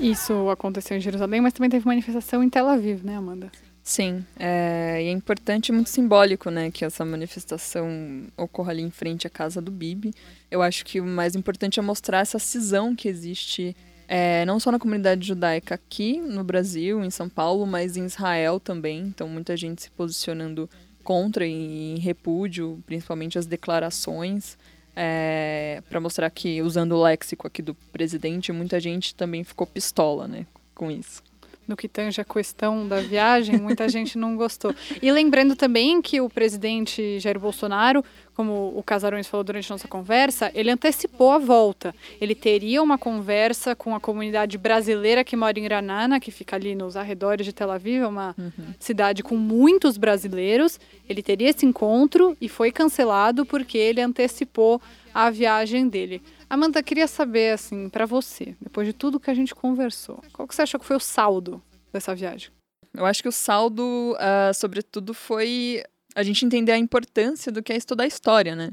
Isso 0.00 0.48
aconteceu 0.48 0.96
em 0.96 1.00
Jerusalém, 1.00 1.40
mas 1.40 1.52
também 1.52 1.68
teve 1.68 1.84
manifestação 1.84 2.42
em 2.42 2.48
Tel 2.48 2.66
Aviv, 2.66 3.04
né, 3.04 3.16
Amanda? 3.16 3.50
Sim, 3.88 4.22
é, 4.38 5.02
e 5.02 5.06
é 5.06 5.10
importante 5.10 5.70
e 5.70 5.72
muito 5.72 5.88
simbólico, 5.88 6.50
né, 6.50 6.70
que 6.70 6.84
essa 6.84 7.06
manifestação 7.06 7.88
ocorra 8.36 8.70
ali 8.70 8.82
em 8.82 8.90
frente 8.90 9.26
à 9.26 9.30
casa 9.30 9.62
do 9.62 9.70
Bibi. 9.70 10.12
Eu 10.50 10.60
acho 10.60 10.84
que 10.84 11.00
o 11.00 11.06
mais 11.06 11.34
importante 11.34 11.80
é 11.80 11.82
mostrar 11.82 12.18
essa 12.18 12.38
cisão 12.38 12.94
que 12.94 13.08
existe 13.08 13.74
é, 14.06 14.44
não 14.44 14.60
só 14.60 14.70
na 14.70 14.78
comunidade 14.78 15.26
judaica 15.26 15.74
aqui 15.74 16.20
no 16.20 16.44
Brasil, 16.44 17.02
em 17.02 17.08
São 17.08 17.30
Paulo, 17.30 17.66
mas 17.66 17.96
em 17.96 18.04
Israel 18.04 18.60
também. 18.60 19.06
Então, 19.06 19.26
muita 19.26 19.56
gente 19.56 19.84
se 19.84 19.90
posicionando 19.90 20.68
contra 21.02 21.46
e 21.46 21.94
em 21.94 21.98
repúdio, 21.98 22.82
principalmente 22.84 23.38
as 23.38 23.46
declarações 23.46 24.58
é, 24.94 25.82
para 25.88 25.98
mostrar 25.98 26.28
que, 26.28 26.60
usando 26.60 26.92
o 26.92 27.02
léxico 27.02 27.46
aqui 27.46 27.62
do 27.62 27.74
presidente, 27.74 28.52
muita 28.52 28.78
gente 28.78 29.14
também 29.14 29.42
ficou 29.44 29.66
pistola, 29.66 30.28
né, 30.28 30.44
com 30.74 30.90
isso. 30.90 31.26
No 31.68 31.76
que 31.76 31.86
tange 31.86 32.18
a 32.18 32.24
questão 32.24 32.88
da 32.88 33.00
viagem, 33.00 33.58
muita 33.58 33.86
gente 33.90 34.16
não 34.16 34.34
gostou. 34.36 34.74
E 35.02 35.12
lembrando 35.12 35.54
também 35.54 36.00
que 36.00 36.18
o 36.18 36.30
presidente 36.30 37.20
Jair 37.20 37.38
Bolsonaro, 37.38 38.02
como 38.34 38.72
o 38.74 38.82
Casarões 38.82 39.26
falou 39.26 39.44
durante 39.44 39.68
nossa 39.68 39.86
conversa, 39.86 40.50
ele 40.54 40.70
antecipou 40.70 41.32
a 41.32 41.38
volta. 41.38 41.94
Ele 42.20 42.34
teria 42.34 42.82
uma 42.82 42.96
conversa 42.96 43.76
com 43.76 43.94
a 43.94 44.00
comunidade 44.00 44.56
brasileira 44.56 45.22
que 45.22 45.36
mora 45.36 45.58
em 45.58 45.62
Granana, 45.62 46.18
que 46.18 46.30
fica 46.30 46.56
ali 46.56 46.74
nos 46.74 46.96
arredores 46.96 47.44
de 47.44 47.52
Tel 47.52 47.70
Aviv, 47.70 48.02
é 48.02 48.06
uma 48.06 48.34
uhum. 48.38 48.74
cidade 48.78 49.22
com 49.22 49.36
muitos 49.36 49.98
brasileiros. 49.98 50.80
Ele 51.08 51.22
teria 51.22 51.50
esse 51.50 51.66
encontro 51.66 52.36
e 52.40 52.48
foi 52.48 52.72
cancelado 52.72 53.44
porque 53.44 53.76
ele 53.76 54.00
antecipou 54.00 54.80
a 55.18 55.30
viagem 55.30 55.88
dele. 55.88 56.22
Amanda, 56.48 56.80
queria 56.80 57.08
saber, 57.08 57.52
assim, 57.52 57.88
para 57.88 58.06
você, 58.06 58.54
depois 58.60 58.86
de 58.86 58.92
tudo 58.92 59.18
que 59.18 59.28
a 59.28 59.34
gente 59.34 59.52
conversou, 59.52 60.22
qual 60.32 60.46
que 60.46 60.54
você 60.54 60.62
achou 60.62 60.78
que 60.78 60.86
foi 60.86 60.94
o 60.94 61.00
saldo 61.00 61.60
dessa 61.92 62.14
viagem? 62.14 62.50
Eu 62.94 63.04
acho 63.04 63.20
que 63.20 63.28
o 63.28 63.32
saldo, 63.32 63.82
uh, 64.14 64.54
sobretudo, 64.54 65.12
foi 65.12 65.82
a 66.14 66.22
gente 66.22 66.44
entender 66.44 66.70
a 66.70 66.78
importância 66.78 67.50
do 67.50 67.64
que 67.64 67.72
é 67.72 67.76
estudar 67.76 68.06
história, 68.06 68.54
né? 68.54 68.70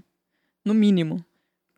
No 0.64 0.76
mínimo. 0.76 1.26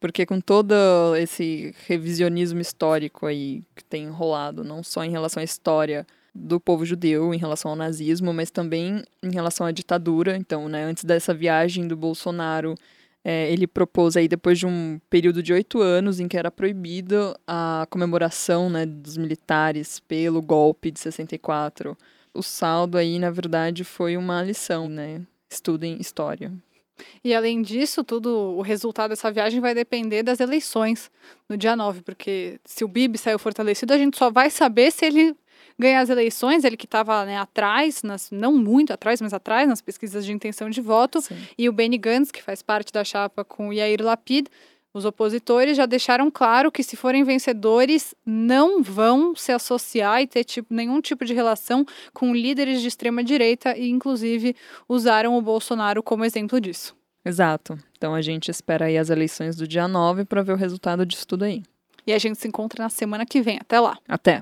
Porque 0.01 0.25
com 0.25 0.41
todo 0.41 0.75
esse 1.15 1.73
revisionismo 1.87 2.59
histórico 2.59 3.25
aí 3.25 3.63
que 3.73 3.85
tem 3.85 4.09
rolado, 4.09 4.65
não 4.65 4.83
só 4.83 5.01
em 5.01 5.11
relação 5.11 5.39
à 5.39 5.45
história 5.45 6.05
do 6.35 6.59
povo 6.59 6.85
judeu, 6.85 7.33
em 7.33 7.37
relação 7.37 7.71
ao 7.71 7.77
nazismo, 7.77 8.33
mas 8.33 8.51
também 8.51 9.01
em 9.23 9.31
relação 9.31 9.65
à 9.65 9.71
ditadura. 9.71 10.35
Então, 10.35 10.67
né, 10.67 10.83
antes 10.83 11.05
dessa 11.05 11.33
viagem 11.33 11.87
do 11.87 11.95
Bolsonaro, 11.95 12.75
é, 13.29 13.51
ele 13.51 13.67
propôs 13.67 14.15
aí, 14.15 14.25
depois 14.25 14.57
de 14.57 14.65
um 14.65 15.01
período 15.09 15.43
de 15.43 15.51
oito 15.51 15.81
anos 15.81 16.21
em 16.21 16.29
que 16.29 16.37
era 16.37 16.49
proibida 16.49 17.37
a 17.45 17.85
comemoração 17.89 18.69
né, 18.69 18.85
dos 18.85 19.17
militares 19.17 19.99
pelo 19.99 20.41
golpe 20.41 20.89
de 20.89 21.01
64, 21.01 21.97
o 22.33 22.41
saldo 22.41 22.97
aí, 22.97 23.19
na 23.19 23.29
verdade, 23.29 23.83
foi 23.83 24.15
uma 24.15 24.41
lição, 24.41 24.87
né? 24.87 25.23
estudem 25.49 25.97
história. 25.99 26.53
E 27.21 27.33
além 27.33 27.61
disso, 27.61 28.01
tudo 28.01 28.29
o 28.29 28.61
resultado 28.61 29.09
dessa 29.09 29.29
viagem 29.29 29.59
vai 29.59 29.75
depender 29.75 30.23
das 30.23 30.39
eleições 30.39 31.11
no 31.49 31.57
dia 31.57 31.75
9, 31.75 32.03
porque 32.03 32.61
se 32.63 32.85
o 32.85 32.87
Bibi 32.87 33.17
saiu 33.17 33.37
fortalecido, 33.37 33.93
a 33.93 33.97
gente 33.97 34.17
só 34.17 34.31
vai 34.31 34.49
saber 34.49 34.89
se 34.89 35.05
ele 35.05 35.35
ganhar 35.79 36.01
as 36.01 36.09
eleições, 36.09 36.63
ele 36.63 36.77
que 36.77 36.85
estava 36.85 37.25
né, 37.25 37.37
atrás, 37.37 38.03
nas, 38.03 38.31
não 38.31 38.53
muito 38.53 38.91
atrás, 38.91 39.21
mas 39.21 39.33
atrás 39.33 39.67
nas 39.67 39.81
pesquisas 39.81 40.25
de 40.25 40.31
intenção 40.31 40.69
de 40.69 40.81
voto, 40.81 41.21
Sim. 41.21 41.35
e 41.57 41.69
o 41.69 41.73
Benny 41.73 41.97
Gantz, 41.97 42.31
que 42.31 42.41
faz 42.41 42.61
parte 42.61 42.91
da 42.91 43.03
chapa 43.03 43.43
com 43.43 43.69
o 43.69 43.73
Yair 43.73 44.01
Lapid, 44.03 44.47
os 44.93 45.05
opositores 45.05 45.77
já 45.77 45.85
deixaram 45.85 46.31
claro 46.31 46.71
que, 46.71 46.81
se 46.81 46.95
forem 46.95 47.23
vencedores, 47.23 48.15
não 48.25 48.81
vão 48.81 49.35
se 49.35 49.51
associar 49.51 50.21
e 50.21 50.27
ter 50.27 50.43
tipo, 50.43 50.73
nenhum 50.73 50.99
tipo 51.01 51.23
de 51.23 51.35
relação 51.35 51.85
com 52.13 52.33
líderes 52.33 52.81
de 52.81 52.87
extrema-direita 52.87 53.77
e, 53.77 53.89
inclusive, 53.89 54.55
usaram 54.89 55.37
o 55.37 55.41
Bolsonaro 55.41 56.01
como 56.01 56.25
exemplo 56.25 56.59
disso. 56.59 56.95
Exato. 57.23 57.77
Então 57.95 58.15
a 58.15 58.21
gente 58.21 58.49
espera 58.49 58.85
aí 58.85 58.97
as 58.97 59.09
eleições 59.09 59.55
do 59.55 59.67
dia 59.67 59.87
9 59.87 60.25
para 60.25 60.41
ver 60.41 60.53
o 60.53 60.57
resultado 60.57 61.05
disso 61.05 61.27
tudo 61.27 61.43
aí. 61.43 61.61
E 62.07 62.13
a 62.13 62.17
gente 62.17 62.39
se 62.39 62.47
encontra 62.47 62.83
na 62.83 62.89
semana 62.89 63.25
que 63.25 63.41
vem. 63.41 63.57
Até 63.59 63.79
lá. 63.79 63.97
Até. 64.07 64.41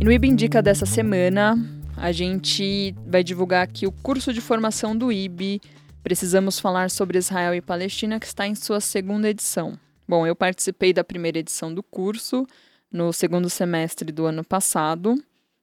E 0.00 0.04
no 0.04 0.10
IB 0.10 0.26
Indica 0.28 0.62
dessa 0.62 0.86
semana, 0.86 1.56
a 1.96 2.10
gente 2.10 2.94
vai 3.06 3.22
divulgar 3.22 3.62
aqui 3.62 3.86
o 3.86 3.92
curso 3.92 4.32
de 4.32 4.40
formação 4.40 4.96
do 4.96 5.12
IB 5.12 5.60
Precisamos 6.02 6.58
falar 6.58 6.90
sobre 6.90 7.18
Israel 7.18 7.54
e 7.54 7.60
Palestina, 7.60 8.18
que 8.18 8.26
está 8.26 8.46
em 8.46 8.54
sua 8.54 8.80
segunda 8.80 9.28
edição. 9.28 9.78
Bom, 10.08 10.26
eu 10.26 10.34
participei 10.34 10.92
da 10.92 11.04
primeira 11.04 11.38
edição 11.38 11.72
do 11.72 11.82
curso 11.82 12.46
no 12.90 13.12
segundo 13.12 13.50
semestre 13.50 14.10
do 14.10 14.24
ano 14.24 14.42
passado. 14.42 15.22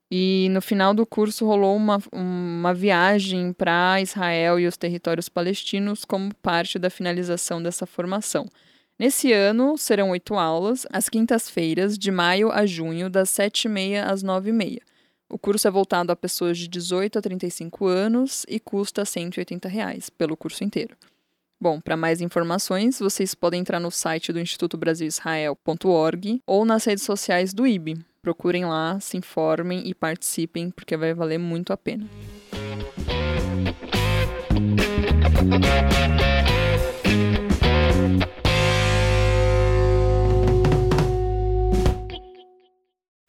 E 0.10 0.48
no 0.52 0.62
final 0.62 0.94
do 0.94 1.06
curso 1.06 1.46
rolou 1.46 1.76
uma, 1.76 2.00
uma 2.14 2.74
viagem 2.74 3.52
para 3.52 4.00
Israel 4.00 4.60
e 4.60 4.68
os 4.68 4.78
territórios 4.78 5.28
palestinos 5.28 6.06
como 6.06 6.34
parte 6.36 6.78
da 6.78 6.90
finalização 6.90 7.62
dessa 7.62 7.86
formação. 7.86 8.46
Nesse 9.00 9.32
ano, 9.32 9.78
serão 9.78 10.10
oito 10.10 10.34
aulas, 10.34 10.88
às 10.92 11.08
quintas-feiras, 11.08 11.98
de 12.00 12.10
maio 12.10 12.52
a 12.52 12.66
junho, 12.66 13.12
das 13.12 13.30
7h30 13.30 14.04
às 14.04 14.24
9h30. 14.24 14.80
O 15.30 15.38
curso 15.38 15.68
é 15.68 15.72
voltado 15.72 16.12
a 16.12 16.16
pessoas 16.16 16.58
de 16.58 16.68
18 16.68 17.20
a 17.20 17.22
35 17.22 17.86
anos 17.86 18.44
e 18.50 18.60
custa 18.60 19.04
180,00 19.04 19.68
reais, 19.70 20.10
pelo 20.10 20.36
curso 20.36 20.64
inteiro. 20.64 20.96
Bom, 21.62 21.80
para 21.80 21.96
mais 21.96 22.22
informações, 22.22 22.98
vocês 22.98 23.36
podem 23.36 23.62
entrar 23.62 23.80
no 23.80 23.92
site 23.92 24.34
do 24.34 24.40
Instituto 24.40 24.78
Brasil-Israel.org 24.78 26.42
ou 26.48 26.66
nas 26.66 26.86
redes 26.86 27.04
sociais 27.04 27.54
do 27.54 27.68
IB. 27.68 28.00
Procurem 28.22 28.66
lá, 28.66 29.00
se 29.00 29.16
informem 29.16 29.88
e 29.88 29.94
participem, 29.94 30.72
porque 30.72 30.98
vai 30.98 31.14
valer 31.14 31.38
muito 31.38 31.72
a 31.72 31.78
pena. 31.78 32.08